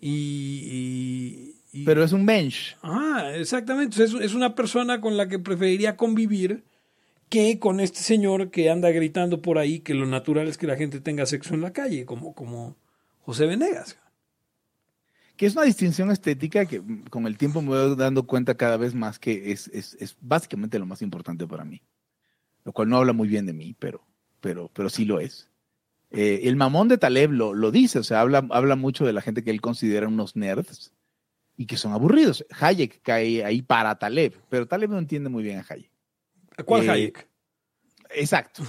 [0.00, 1.54] Y,
[1.84, 2.76] Pero es un bench.
[2.82, 4.02] Ah, exactamente.
[4.02, 6.62] Es, es, una persona con la que preferiría convivir
[7.28, 10.76] que con este señor que anda gritando por ahí que lo natural es que la
[10.76, 12.76] gente tenga sexo en la calle, como, como
[13.22, 13.98] José Venegas.
[15.38, 18.94] Que es una distinción estética que con el tiempo me voy dando cuenta cada vez
[18.94, 21.80] más que es, es, es básicamente lo más importante para mí.
[22.64, 24.04] Lo cual no habla muy bien de mí, pero
[24.40, 25.48] pero, pero sí lo es.
[26.10, 29.20] Eh, el mamón de Taleb lo, lo, dice, o sea, habla, habla mucho de la
[29.20, 30.92] gente que él considera unos nerds
[31.56, 32.46] y que son aburridos.
[32.58, 35.90] Hayek cae ahí para Taleb, pero Taleb no entiende muy bien a Hayek.
[36.64, 37.28] ¿Cuál eh, Hayek?
[38.10, 38.62] Exacto.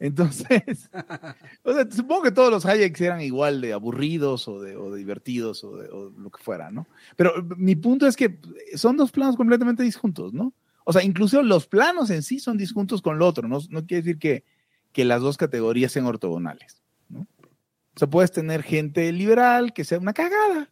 [0.00, 0.90] Entonces,
[1.62, 5.62] o sea, supongo que todos los Hayeks eran igual de aburridos o de, o divertidos
[5.62, 6.88] o, de, o lo que fuera, ¿no?
[7.16, 8.38] Pero mi punto es que
[8.74, 10.54] son dos planos completamente disjuntos, ¿no?
[10.84, 14.02] O sea, incluso los planos en sí son disjuntos con lo otro, no, no quiere
[14.02, 14.44] decir que,
[14.92, 16.82] que las dos categorías sean ortogonales.
[17.10, 17.20] ¿no?
[17.20, 20.70] O sea, puedes tener gente liberal que sea una cagada.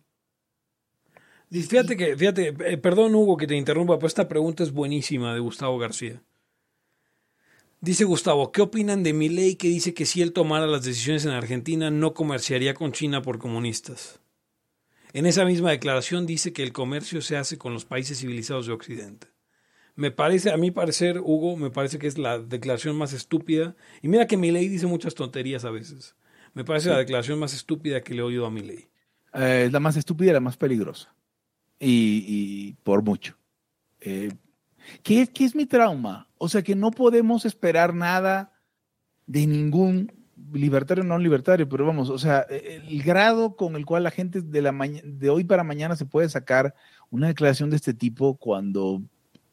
[1.51, 5.41] Fíjate que, fíjate, eh, perdón Hugo que te interrumpa, pero esta pregunta es buenísima de
[5.41, 6.23] Gustavo García.
[7.81, 11.25] Dice Gustavo, ¿qué opinan de mi ley que dice que si él tomara las decisiones
[11.25, 14.21] en Argentina no comerciaría con China por comunistas?
[15.13, 18.73] En esa misma declaración dice que el comercio se hace con los países civilizados de
[18.73, 19.29] Occidente.
[19.95, 23.77] Me parece, a mi parecer, Hugo, me parece que es la declaración más estúpida.
[24.03, 26.15] Y mira que mi ley dice muchas tonterías a veces.
[26.55, 28.89] Me parece la declaración más estúpida que le he oído a mi ley.
[29.35, 31.15] Eh, es la más estúpida y la más peligrosa.
[31.81, 33.37] Y, por mucho.
[34.01, 34.31] Eh,
[35.03, 36.29] ¿qué, ¿Qué es mi trauma?
[36.39, 38.53] O sea, que no podemos esperar nada
[39.27, 40.13] de ningún
[40.53, 44.41] libertario o no libertario, pero vamos, o sea, el grado con el cual la gente
[44.41, 44.73] de, la
[45.05, 46.75] de hoy para mañana se puede sacar
[47.11, 49.03] una declaración de este tipo cuando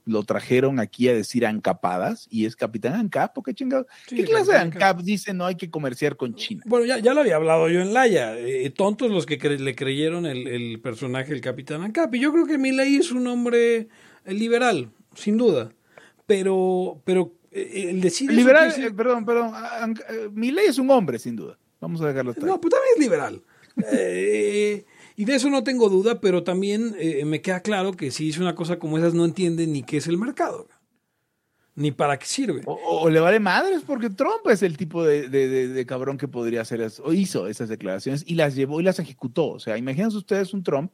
[0.05, 3.87] lo trajeron aquí a decir ANCAPadas y es Capitán ANCAP, ¿qué chingado?
[4.07, 6.63] ¿Qué clase de ANCAP dice no hay que comerciar con China?
[6.65, 10.25] Bueno, ya, ya lo había hablado yo en Laia, eh, tontos los que le creyeron
[10.25, 13.87] el, personaje del Capitán ANCAP, y yo creo que Milei es un hombre
[14.25, 15.71] eh, liberal, sin duda,
[16.25, 18.31] pero, pero eh, el decir...
[18.31, 19.53] Liberal, perdón, perdón,
[20.33, 23.41] Milei es un hombre, sin duda, vamos a dejarlo No, pues también es liberal.
[23.91, 24.85] eh,
[25.15, 28.41] y de eso no tengo duda, pero también eh, me queda claro que si dice
[28.41, 30.67] una cosa como esas no entiende ni qué es el mercado.
[31.77, 32.61] ni para qué sirve.
[32.65, 36.27] O, o le vale madres porque Trump es el tipo de, de- de cabrón que
[36.29, 39.47] podría hacer eso, o hizo esas declaraciones y las llevó y las ejecutó.
[39.49, 40.93] O sea, imagínense ustedes un Trump,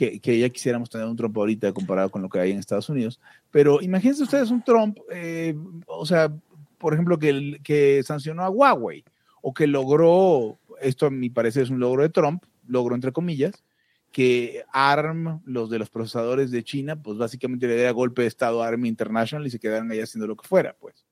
[0.00, 2.88] que, que ya quisiéramos tener un Trump ahorita comparado con lo que hay en Estados
[2.88, 3.20] Unidos,
[3.50, 5.54] pero imagínense ustedes un Trump, eh,
[5.86, 6.32] o sea,
[6.78, 9.04] por ejemplo, que, sancionó a Huawei
[9.42, 13.62] o que logró, esto a mi parecer es un logro de Trump, logro entre comillas,
[14.10, 18.62] que ARM, los de los procesadores de China, pues básicamente le diera golpe de Estado
[18.62, 21.04] a ARM International y se quedaran ahí haciendo lo que fuera, pues.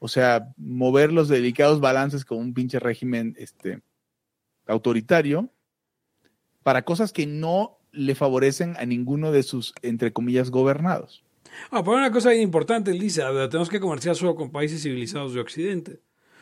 [0.00, 3.80] O sea, mover los delicados balances con un pinche régimen este,
[4.66, 5.50] autoritario
[6.62, 11.22] para cosas que no le favorecen a ninguno de sus, entre comillas, gobernados.
[11.70, 14.82] Ah, pero una cosa importante, él dice, a ver, tenemos que comerciar solo con países
[14.82, 16.00] civilizados de Occidente.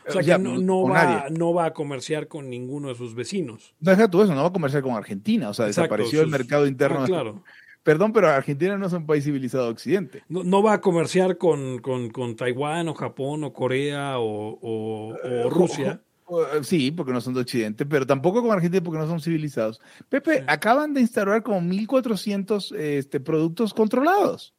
[0.08, 3.14] O sea, Ya, que no, no va, no va a comerciar con ninguno de sus
[3.14, 3.74] vecinos.
[3.80, 6.66] Deja tú eso, no va a comerciar con Argentina, o sea, Exacto, desapareció el mercado
[6.66, 7.02] interno.
[7.02, 7.42] Ah, claro.
[7.82, 10.22] Perdón, pero Argentina no es un país civilizado de Occidente.
[10.28, 15.14] No, no va a comerciar con, con, con Taiwán o Japón o Corea o, o-
[15.14, 16.00] o Rusia.
[16.28, 19.80] O- Sí, porque no son de Occidente, pero tampoco con Argentina porque no son civilizados.
[20.08, 20.44] Pepe, Sí.
[20.48, 24.54] acaban de instaurar como 1.400 este, productos controlados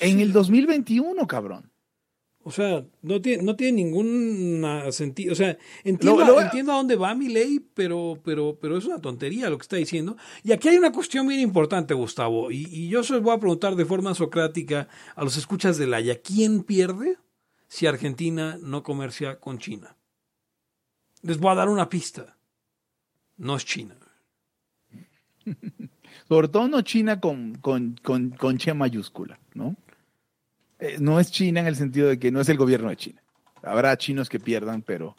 [0.00, 1.70] en el 2021, cabrón.
[2.44, 5.32] O sea, no tiene, no tiene ningún sentido.
[5.32, 8.84] O sea, entiendo, Lo- lo- entiendo a dónde va mi ley, pero, pero, pero es
[8.84, 10.16] una tontería lo que está diciendo.
[10.42, 12.50] Y aquí hay una cuestión bien importante, Gustavo.
[12.50, 16.20] Y, y yo se voy a preguntar de forma socrática a los escuchas de Laia.
[16.20, 17.16] ¿Quién pierde
[17.68, 19.96] si Argentina no comercia con China?
[21.22, 22.36] Les voy a dar una pista.
[23.36, 23.96] No es China.
[26.28, 29.76] Sobre todo no China con, con, con, con Che mayúscula, ¿no?
[30.78, 33.22] Eh, no es China en el sentido de que no es el gobierno de China.
[33.62, 35.16] Habrá chinos que pierdan, pero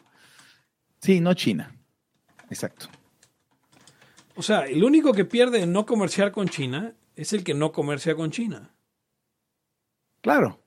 [1.00, 1.74] sí, no China.
[2.50, 2.88] Exacto.
[4.36, 7.72] O sea, el único que pierde en no comerciar con China es el que no
[7.72, 8.72] comercia con China.
[10.22, 10.60] Claro.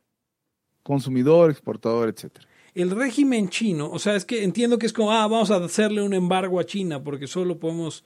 [0.83, 2.47] Consumidor, exportador, etcétera.
[2.77, 6.03] El régimen chino, o sea, es que entiendo que es como, ah, vamos a hacerle
[6.03, 8.05] un embargo a China porque solo podemos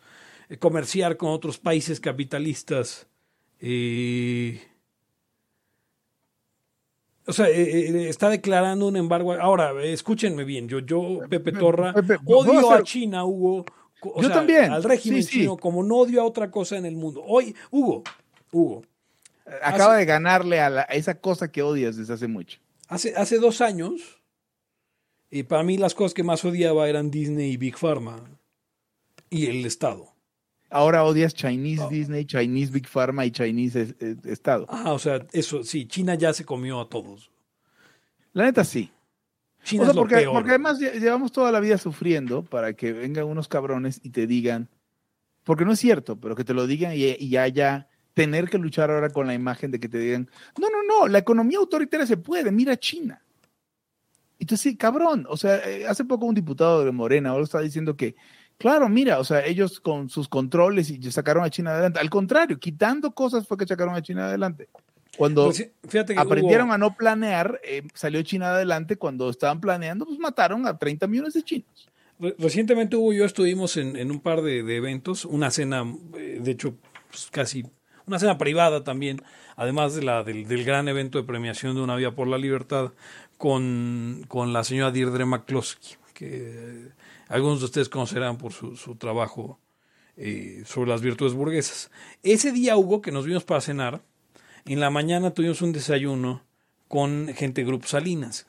[0.49, 3.07] eh, comerciar con otros países capitalistas.
[3.61, 4.61] eh,
[7.27, 7.53] o sea, eh,
[7.91, 9.33] eh, está declarando un embargo.
[9.35, 13.67] Ahora, escúchenme bien, yo, yo Pepe Torra, Pepe, ¿puedo odio hacer- a China, Hugo.
[14.03, 15.39] o Yo sea, también, Al régimen sí, sí.
[15.41, 17.23] chino, como no odio a otra cosa en el mundo.
[17.27, 18.03] Hoy, Hugo,
[18.53, 18.83] Hugo,
[19.63, 22.59] Acaba de ganarle a, la- a esa cosa que odias desde hace mucho.
[22.89, 24.20] Hace, hace dos años,
[25.31, 28.21] y para mí las cosas que más odiaba eran Disney y Big Pharma
[29.29, 30.09] y el Estado.
[30.73, 34.67] Ahora odias Chinese Disney, Chinese Big Pharma y Chinese Estado.
[34.69, 37.31] Ah, o sea, eso sí, China ya se comió a todos.
[38.33, 38.91] La neta sí.
[39.65, 40.33] China O sea, es lo porque, peor.
[40.33, 44.27] porque además lle- llevamos toda la vida sufriendo para que vengan unos cabrones y te
[44.27, 44.69] digan,
[45.45, 48.91] porque no es cierto, pero que te lo digan y, y haya tener que luchar
[48.91, 52.17] ahora con la imagen de que te digan, no, no, no, la economía autoritaria se
[52.17, 53.23] puede, mira China.
[54.41, 57.97] Entonces, sí, cabrón, o sea, eh, hace poco un diputado de Morena ahora está diciendo
[57.97, 58.17] que,
[58.59, 62.01] claro, mira, o sea, ellos con sus controles y sacaron a China adelante.
[62.01, 64.69] Al contrario, quitando cosas fue que sacaron a China adelante.
[65.17, 68.97] Cuando Pues, fíjate que aprendieron hubo- a no planear, eh, salió China adelante.
[68.97, 71.89] Cuando estaban planeando, pues mataron a 30 millones de chinos.
[72.19, 75.85] Re- Recientemente Hugo y yo estuvimos en, en un par de, de eventos, una cena,
[76.17, 76.75] eh, de hecho,
[77.11, 77.65] pues, casi
[78.07, 79.23] una cena privada también,
[79.57, 82.93] además de la, del, gran evento de premiación de Una Vía por la Libertad,
[83.39, 86.89] con, con la señora Deirdre McCloskey, que
[87.29, 89.59] algunos de ustedes conocerán por su, su trabajo
[90.17, 91.91] eh, sobre las virtudes burguesas.
[92.23, 94.03] Ese día, Hugo, que nos vimos para cenar,
[94.67, 96.43] en la mañana tuvimos un desayuno
[96.89, 98.47] con gente de Grupo Salinas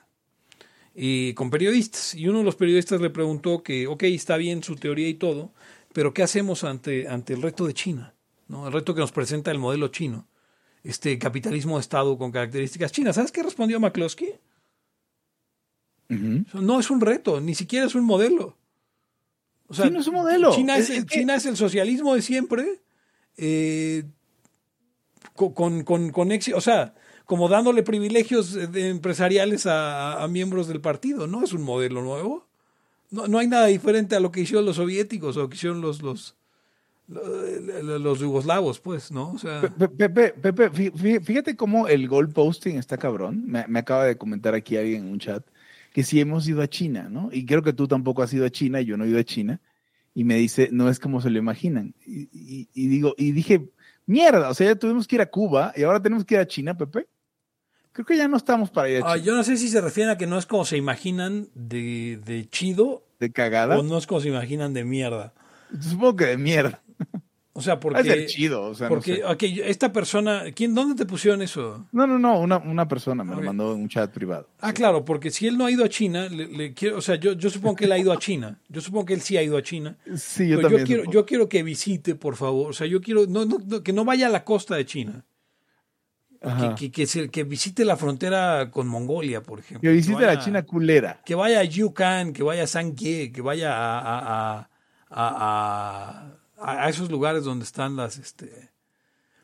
[0.94, 2.16] y con periodistas.
[2.16, 5.54] Y uno de los periodistas le preguntó que, ok, está bien su teoría y todo,
[5.94, 8.14] pero ¿qué hacemos ante, ante el reto de China?
[8.52, 8.68] ¿No?
[8.68, 10.28] El reto que nos presenta el modelo chino,
[10.84, 13.16] este capitalismo de Estado con características chinas.
[13.16, 14.36] ¿Sabes qué respondió McCloskey?
[16.10, 18.58] No es un reto, ni siquiera es un modelo.
[19.68, 20.54] O sea, Sí, no es un modelo.
[20.54, 22.82] China es, Es- es que- China es el socialismo de siempre,
[23.38, 24.04] eh,
[25.34, 26.94] co- con, con, con éxito, o sea,
[27.26, 31.28] como dándole privilegios empresariales a, a miembros del partido.
[31.28, 32.46] No es un modelo nuevo.
[33.10, 36.02] No, no hay nada diferente a lo que hicieron los soviéticos o que hicieron los,
[36.02, 36.36] los,
[37.08, 39.32] los, yugoslavos, pues, ¿no?
[39.32, 43.44] O sea, Pe- Pepe, Pepe, fí- fí- fíjate cómo el goal posting está cabrón.
[43.46, 45.46] Me, me acaba de comentar aquí alguien en un chat
[45.94, 47.30] que si hemos ido a China, ¿no?
[47.34, 49.24] Y creo que tú tampoco has ido a China y yo no he ido a
[49.26, 49.60] China.
[50.14, 51.94] Y me dice, no es como se lo imaginan.
[52.06, 53.70] Y, y- y digo, y dije,
[54.06, 56.48] mierda, o sea, ya tuvimos que ir a Cuba y ahora tenemos que ir a
[56.48, 57.08] China, Pepe.
[57.94, 59.26] Creo que ya no estamos para ir a ah, China.
[59.26, 62.48] yo no sé si se refieren a que no es como se imaginan de, de
[62.48, 63.78] chido De cagada.
[63.78, 65.34] o no es como se imaginan de mierda.
[65.80, 66.82] Supongo que de mierda.
[67.54, 69.34] O sea, a ser porque, chido, o sea, porque no sé.
[69.34, 71.86] ok, esta persona, ¿quién, ¿dónde te pusieron eso?
[71.92, 74.48] No, no, no, una, una persona me lo mandó en un chat privado.
[74.62, 77.16] Ah, claro, porque si él no ha ido a China, le, le quiero, o sea,
[77.16, 78.58] yo, yo supongo que él ha ido a China.
[78.70, 79.98] Yo supongo que él sí ha ido a China.
[80.16, 80.86] Sí, yo Pero yo, también.
[80.88, 81.14] quiero, supongo.
[81.14, 82.70] yo quiero que visite, por favor.
[82.70, 85.26] O sea, yo quiero no, no, no, que no vaya a la costa de China.
[86.40, 89.82] Que, que, que, se- que visite la frontera con Mongolia, por ejemplo.
[89.82, 91.22] Que visite vaya- la China culera.
[91.26, 94.68] Que vaya a Yukon, que vaya a Sangye, que vaya a, a, a,
[95.10, 98.70] a- a- a esos lugares donde están las, este,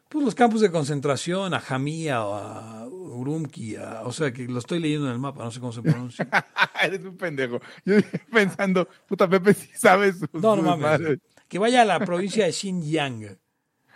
[0.10, 4.60] pues los campos de concentración, a Jamía o a Urumqi, a- o sea, que lo
[4.60, 6.28] estoy leyendo en el mapa, no sé cómo se pronuncia.
[6.82, 7.60] Eres un pendejo.
[7.86, 7.96] Yo
[8.32, 10.20] pensando, puta Pepe, si sabes.
[10.20, 10.82] sus- No, no mames.
[10.82, 11.20] madres.
[11.48, 13.38] Que vaya a la provincia de Xinjiang.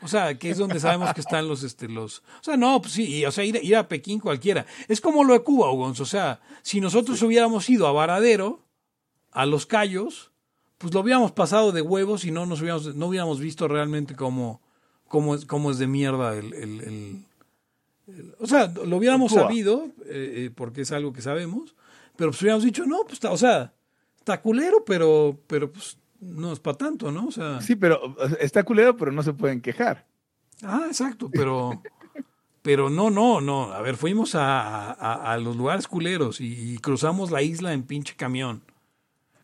[0.04, 2.20] O sea, que es donde sabemos que están los, este, los.
[2.40, 4.66] O sea, no, pues sí, y, o sea, ir, ir a Pekín cualquiera.
[4.88, 5.70] Es como lo de Cuba.
[5.72, 8.66] O sea, si nosotros hubiéramos ido a Varadero,
[9.32, 10.31] a Los Cayos,
[10.82, 14.62] pues lo hubiéramos pasado de huevos y no nos hubiéramos, no hubiéramos visto realmente cómo,
[15.08, 17.26] cómo, es, cómo es de mierda el, el- el-
[18.08, 21.76] el- o sea, lo hubiéramos sabido, eh, eh, porque es algo que sabemos,
[22.16, 23.74] pero pues hubiéramos dicho, no, pues está, o sea,
[24.18, 27.28] está culero, pero, pero pues no es para tanto, ¿no?
[27.28, 30.06] O sea, Sí, pero está culero, pero no se pueden quejar.
[30.64, 31.82] ah, exacto, pero,
[32.62, 33.72] pero no, no, no.
[33.74, 37.84] A ver, fuimos a, a- a los lugares culeros y, y cruzamos la isla en
[37.84, 38.62] pinche camión.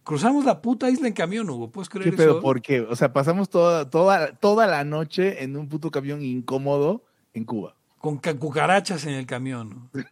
[0.08, 2.32] Cruzamos la puta isla en camión, Hugo, ¿puedes creer ¿Qué pedo?
[2.32, 2.41] eso?
[2.41, 2.80] ¿Por qué?
[2.80, 7.03] O sea, pasamos toda, toda, toda la noche en un puto camión incómodo
[7.34, 7.76] en Cuba.
[7.97, 9.89] Con ca- cucarachas en el camión.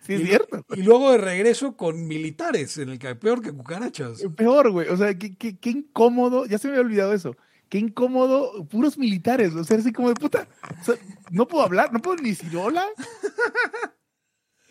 [0.00, 0.64] Sí, es y, cierto.
[0.76, 4.22] y luego de regreso con militares en el camión, peor que cucarachas.
[4.36, 4.88] Peor, güey.
[4.88, 6.46] O sea, qué, qué, qué incómodo.
[6.46, 7.36] Ya se me había olvidado eso.
[7.68, 9.52] Qué incómodo, puros militares.
[9.56, 10.46] O sea, así como de puta.
[10.80, 10.94] O sea,
[11.32, 12.86] no puedo hablar, no puedo ni decir hola.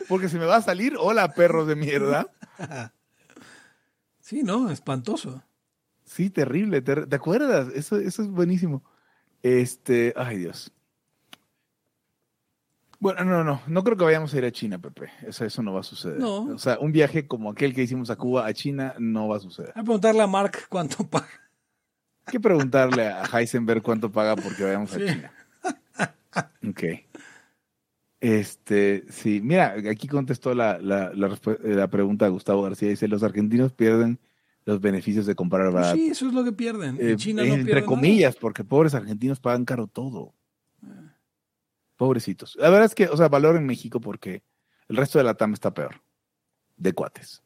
[0.07, 2.28] Porque se me va a salir hola, perros de mierda.
[4.26, 5.43] Sí, no, espantoso.
[6.03, 6.82] Sí, terrible.
[6.82, 7.67] ter- ¿Te acuerdas?
[7.76, 8.84] Eso, eso es buenísimo.
[9.43, 10.71] Este, ay Dios.
[12.99, 15.11] Bueno, no, no, no creo que vayamos a ir a China, Pepe.
[15.28, 16.17] Eso, eso no va a suceder.
[16.17, 16.38] No.
[16.45, 19.41] O sea, un viaje como aquel que hicimos a Cuba, a China, no va a
[19.41, 19.73] suceder.
[19.76, 21.28] Voy a preguntarle a Mark cuánto paga.
[22.26, 24.97] Hay que preguntarle a Heisenberg cuánto paga porque vayamos a.
[24.97, 25.32] China.
[26.67, 26.84] Ok.
[28.26, 32.89] Este, sí, mira, aquí contestó la, la, eh, la pregunta de Gustavo García.
[32.89, 34.19] Dice, los argentinos pierden
[34.65, 35.95] los beneficios de comprar Pues barato.
[35.95, 36.95] sí, eso es lo que pierden.
[36.99, 40.34] Eh, En China no entre comillas, porque pobres argentinos pagan caro todo.
[41.97, 42.55] Pobrecitos.
[42.55, 44.41] La verdad es que, o sea, valor en México porque
[44.89, 46.01] el resto de la TAM está peor.
[46.78, 47.43] De cuates.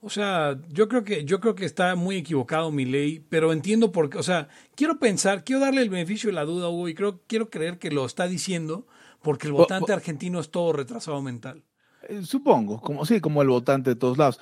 [0.00, 3.92] O sea, yo creo que yo creo que está muy equivocado mi ley, pero entiendo
[3.92, 4.16] por qué.
[4.16, 7.50] O sea, quiero pensar, quiero darle el beneficio de la duda, Hugo, y creo quiero
[7.50, 8.86] creer que lo está diciendo
[9.22, 11.64] porque el votante argentino es todo retrasado mental.
[12.08, 14.40] Eh, supongo, como sí, como el votante de todos lados.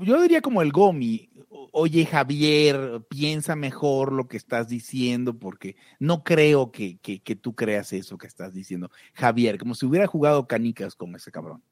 [0.00, 1.30] Yo diría como el Gomi.
[1.72, 7.54] Oye, Javier, piensa mejor lo que estás diciendo, porque no creo que, que, que tú
[7.54, 8.90] creas eso que estás diciendo.
[9.14, 11.62] Javier, como si hubiera jugado canicas con ese cabrón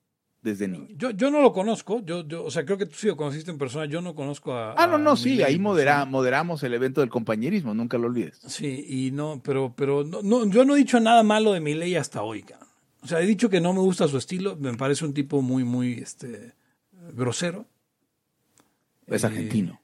[0.45, 0.87] desde niño.
[0.97, 3.51] Yo, yo no lo conozco, yo, yo, o sea, creo que tú sí lo conociste
[3.51, 4.75] en persona, yo no conozco a.
[4.75, 8.39] Ah, no, no, sí, Milei ahí modera- moderamos el evento del compañerismo, nunca lo olvides.
[8.47, 11.75] Sí, y no, pero, pero no, no, yo no he dicho nada malo de mi
[11.75, 12.69] ley hasta hoy, cabrón.
[13.03, 15.65] O sea, he dicho que no me gusta su estilo, me parece un tipo muy,
[15.65, 16.53] muy, este,
[17.15, 17.67] grosero.
[19.07, 19.81] Es Eh, argentino.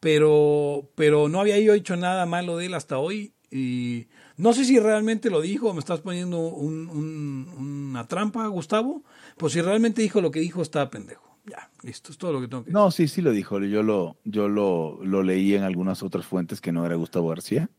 [0.00, 3.32] pero, pero no había yo dicho nada malo de él hasta hoy.
[3.50, 4.06] Y
[4.38, 7.48] no sé si realmente lo dijo o me estás poniendo un- un-
[7.90, 9.02] una trampa, Gustavo.
[9.36, 11.38] Pues si realmente dijo lo que dijo, está pendejo.
[11.46, 12.74] Ya, listo, es todo lo que tengo que decir.
[12.74, 13.58] No, sí, sí lo dijo.
[13.60, 17.70] Yo lo, yo lo, lo leí en algunas otras fuentes que no era Gustavo García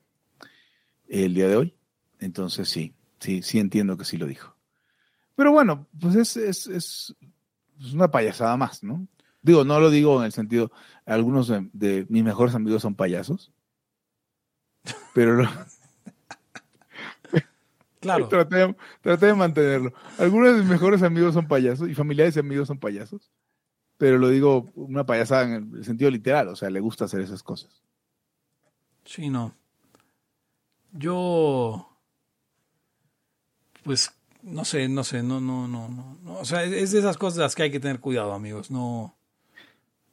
[1.07, 1.75] el día de hoy.
[2.19, 4.55] Entonces sí, sí, sí entiendo que sí lo dijo.
[5.35, 7.15] Pero bueno, pues es, es, es
[7.79, 9.07] es una payasada más, ¿no?
[9.41, 10.69] Digo, no lo digo en el sentido,
[11.05, 13.53] algunos de, de mis mejores amigos son payasos.
[15.13, 15.49] Pero lo-
[17.99, 19.93] Claro, traté, de- traté de mantenerlo.
[20.17, 23.31] Algunos de mis mejores amigos son payasos y familiares y amigos son payasos.
[23.97, 27.43] Pero lo digo una payasada en el sentido literal, o sea, le gusta hacer esas
[27.43, 27.83] cosas.
[29.03, 29.53] sí, no.
[30.93, 31.89] Yo,
[33.83, 35.89] pues, no sé, no sé, no, no, no,
[36.23, 36.39] no.
[36.39, 38.71] O sea, es- de esas cosas las que hay que tener cuidado, amigos.
[38.71, 39.15] No.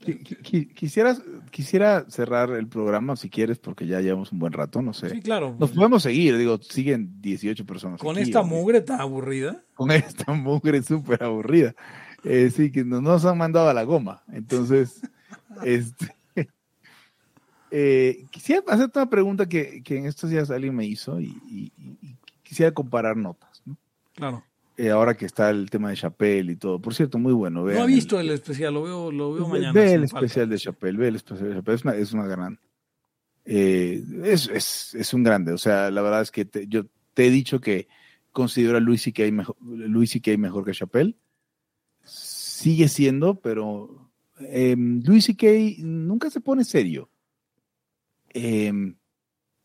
[0.01, 1.17] Qui- qui- qui- Quisiera,
[1.51, 5.09] quisiera cerrar el programa si quieres, porque ya llevamos un buen rato, no sé.
[5.11, 5.57] Sí, claro.
[5.59, 8.01] Nos podemos seguir, digo, siguen 18 personas.
[8.01, 8.59] Con aquí, esta hombre.
[8.59, 9.63] mugre tan aburrida.
[9.75, 11.75] Con esta mugre súper aburrida.
[12.25, 14.23] Eh, sí, que no- nos han mandado a la goma.
[14.33, 15.01] Entonces,
[15.65, 16.15] este,
[17.71, 21.73] eh, quisiera hacerte una pregunta que, que en estos días alguien me hizo y, y-
[21.79, 23.63] y- y quisiera comparar notas.
[23.65, 23.77] ¿no?
[24.15, 24.45] Claro.
[24.79, 26.81] Eh, ahora que está el tema de Chappelle y todo.
[26.81, 27.64] Por cierto, muy bueno.
[27.64, 29.72] No he visto el especial, lo veo, lo veo Ve- mañana.
[29.72, 31.77] Ve el especial de Chappelle, ve el especial de Chappelle.
[31.77, 32.61] Es una, es una gran,
[33.47, 35.53] Eh, es, es, es, un grande.
[35.53, 37.89] O sea, la verdad es que te, yo te he dicho que
[38.33, 39.31] considero a Luis C.K.
[39.33, 41.16] mejor, Louis mejor que Chappelle.
[42.05, 44.11] Sigue siendo, pero
[44.41, 45.47] eh, Louis C.K.
[45.79, 47.09] nunca se pone serio.
[48.35, 48.72] Eh,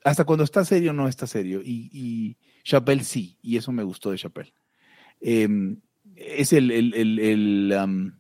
[0.04, 1.62] hasta cuando está serio no está serio.
[1.64, 4.54] Y, y, Chappelle sí, y eso me gustó de Chappelle.
[5.22, 5.78] Eh,
[6.16, 8.12] es el, el, el, el, um,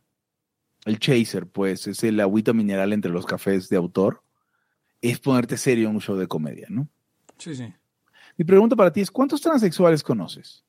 [0.85, 4.23] el, chaser, pues, es el agüita mineral entre los cafés de autor.
[5.01, 6.87] Es ponerte serio en un show de comedia, ¿no?
[7.37, 7.73] Sí, sí.
[8.37, 10.63] Mi pregunta para ti es, ¿cuántos transexuales conoces?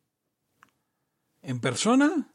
[1.42, 2.32] ¿En persona?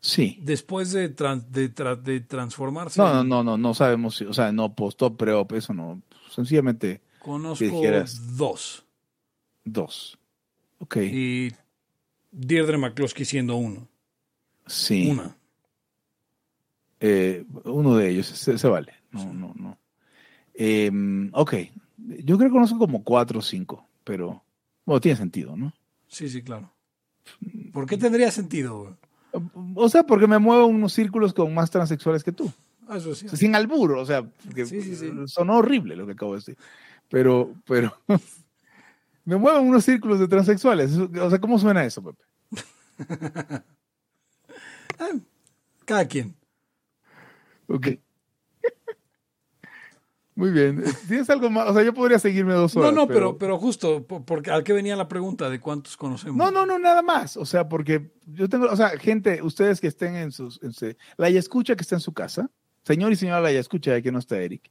[0.00, 0.38] Sí.
[0.42, 3.00] Después de, trans, de, tra, de, transformarse.
[3.00, 6.02] No, no, no, no, no sabemos, o sea, no post-op, pre-op, eso no.
[6.30, 7.02] Sencillamente.
[7.18, 7.82] Conozco
[8.36, 8.84] dos.
[9.64, 10.18] Dos.
[10.78, 10.96] Ok.
[10.98, 11.52] Y
[12.38, 13.88] Deirdre McCloskey siendo uno.
[14.66, 15.08] Sí.
[15.10, 15.36] Una.
[17.00, 18.92] Eh, uno de ellos, se, se vale.
[19.10, 19.78] No, no, no.
[20.54, 20.90] Eh,
[21.32, 21.54] ok.
[21.96, 24.42] Yo creo que conozco como cuatro o cinco, pero.
[24.84, 25.72] Bueno, tiene sentido, ¿no?
[26.06, 26.72] Sí, sí, claro.
[27.72, 28.96] ¿Por qué tendría sentido?
[29.74, 32.52] O sea, porque me muevo unos círculos con más transexuales que tú.
[32.86, 33.26] Ah, eso sí.
[33.26, 34.24] O sea, sin albur, o sea,
[34.54, 35.10] Sí, sí, sí.
[35.26, 36.56] sonó horrible lo que acabo de decir.
[37.08, 37.96] Pero, pero,
[39.26, 40.96] me muevo en unos círculos de transexuales.
[40.96, 42.24] O sea, ¿cómo suena eso, Pepe?
[44.98, 45.10] Ah,
[45.84, 46.34] Cada quien.
[47.68, 47.88] Ok.
[50.34, 50.82] Muy bien.
[51.08, 51.68] ¿Tienes algo más?
[51.68, 52.92] O sea, yo podría seguirme dos horas.
[52.92, 56.36] No, no, pero, pero justo, por- porque ¿a qué venía la pregunta de cuántos conocemos?
[56.36, 57.36] No, no, no, nada más.
[57.36, 60.94] O sea, porque yo tengo, o sea, gente, ustedes que estén en sus, en su-
[61.16, 62.50] la ya escucha que está en su casa,
[62.84, 64.70] señor y señora la ya escucha, aquí no está Eric.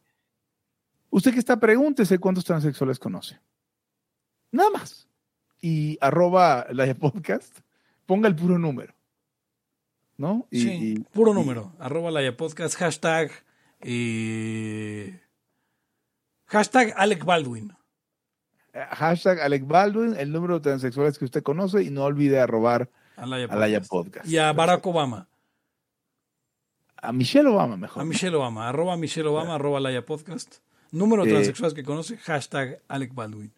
[1.10, 3.40] Usted que está, pregúntese cuántos transexuales conoce.
[4.52, 5.08] Nada más.
[5.62, 7.60] Y arroba la podcast,
[8.06, 8.94] ponga el puro número.
[10.18, 10.48] ¿No?
[10.50, 11.74] Y, Sí, y- puro y- número.
[11.80, 13.32] Arroba la podcast, hashtag.
[13.82, 15.20] eh,
[16.46, 17.74] hashtag Alec Baldwin.
[18.74, 22.90] eh, hashtag Alec Baldwin, el número de transexuales que usted conoce y no olvide arrobar
[23.18, 24.28] a la podcast.
[24.28, 25.28] Y a Barack Obama.
[26.98, 28.02] A Michelle Obama mejor.
[28.02, 28.70] A Michelle Obama.
[28.70, 30.56] Arroba Michelle Obama, arroba Laya Podcast.
[30.92, 31.34] Número de Eh.
[31.34, 33.54] transexuales que conoce, hashtag Alec Baldwin.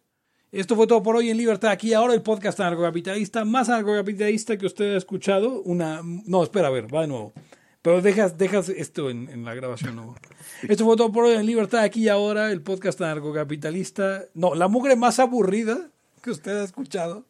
[0.50, 1.70] Esto fue todo por hoy en Libertad.
[1.70, 5.60] Aquí ahora el podcast anarcocapitalista, más anarcocapitalista que usted ha escuchado.
[5.62, 6.00] Una.
[6.02, 7.34] No, espera, a ver, va de nuevo.
[7.82, 9.96] Pero dejas, dejas esto en, en la grabación.
[9.96, 10.14] ¿no?
[10.62, 11.80] Esto fue todo por hoy en Libertad.
[11.80, 14.24] Aquí y ahora el podcast anarcocapitalista.
[14.32, 15.90] No, la mugre más aburrida
[16.22, 17.26] que usted ha escuchado.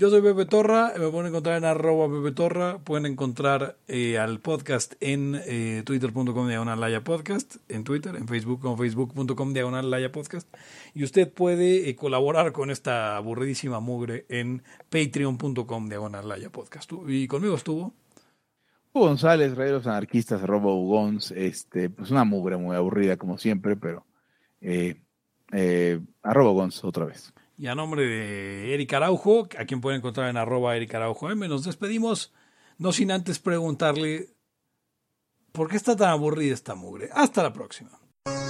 [0.00, 4.40] Yo soy Pepe Torra, me pueden encontrar en arroba Pepe Torra, pueden encontrar eh, al
[4.40, 10.48] podcast en eh, twitter.com diagonal Podcast, en Twitter, en Facebook como facebook.com diagonal Podcast,
[10.94, 16.90] y usted puede eh, colaborar con esta aburridísima mugre en patreon.com diagonal Podcast.
[17.06, 17.92] Y conmigo estuvo.
[18.94, 23.36] Hugo González, Rey de los Anarquistas, arroba Ugons, este, pues una mugre muy aburrida como
[23.36, 24.06] siempre, pero
[26.22, 27.34] arroba Ugons otra vez.
[27.60, 31.46] Y a nombre de Eric Araujo, a quien pueden encontrar en arroba Eric Araujo M,
[31.46, 32.32] nos despedimos,
[32.78, 34.28] no sin antes preguntarle
[35.52, 37.10] por qué está tan aburrida esta mugre.
[37.12, 37.90] Hasta la próxima.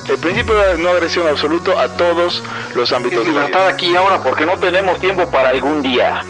[0.08, 2.40] El principio de no agresión absoluto a todos
[2.76, 3.68] los ámbitos de la vida.
[3.68, 6.22] aquí y ahora porque no tenemos tiempo para algún día.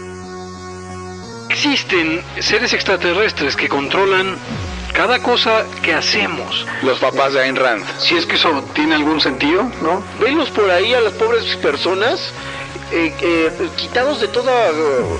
[1.51, 4.37] Existen seres extraterrestres que controlan
[4.91, 6.65] cada cosa que hacemos.
[6.81, 7.85] Los papás de Ayn Rand.
[7.99, 10.03] Si es que eso tiene algún sentido, ¿no?
[10.19, 12.33] Venlos por ahí a las pobres personas
[12.91, 15.19] eh, eh, quitados de toda eh,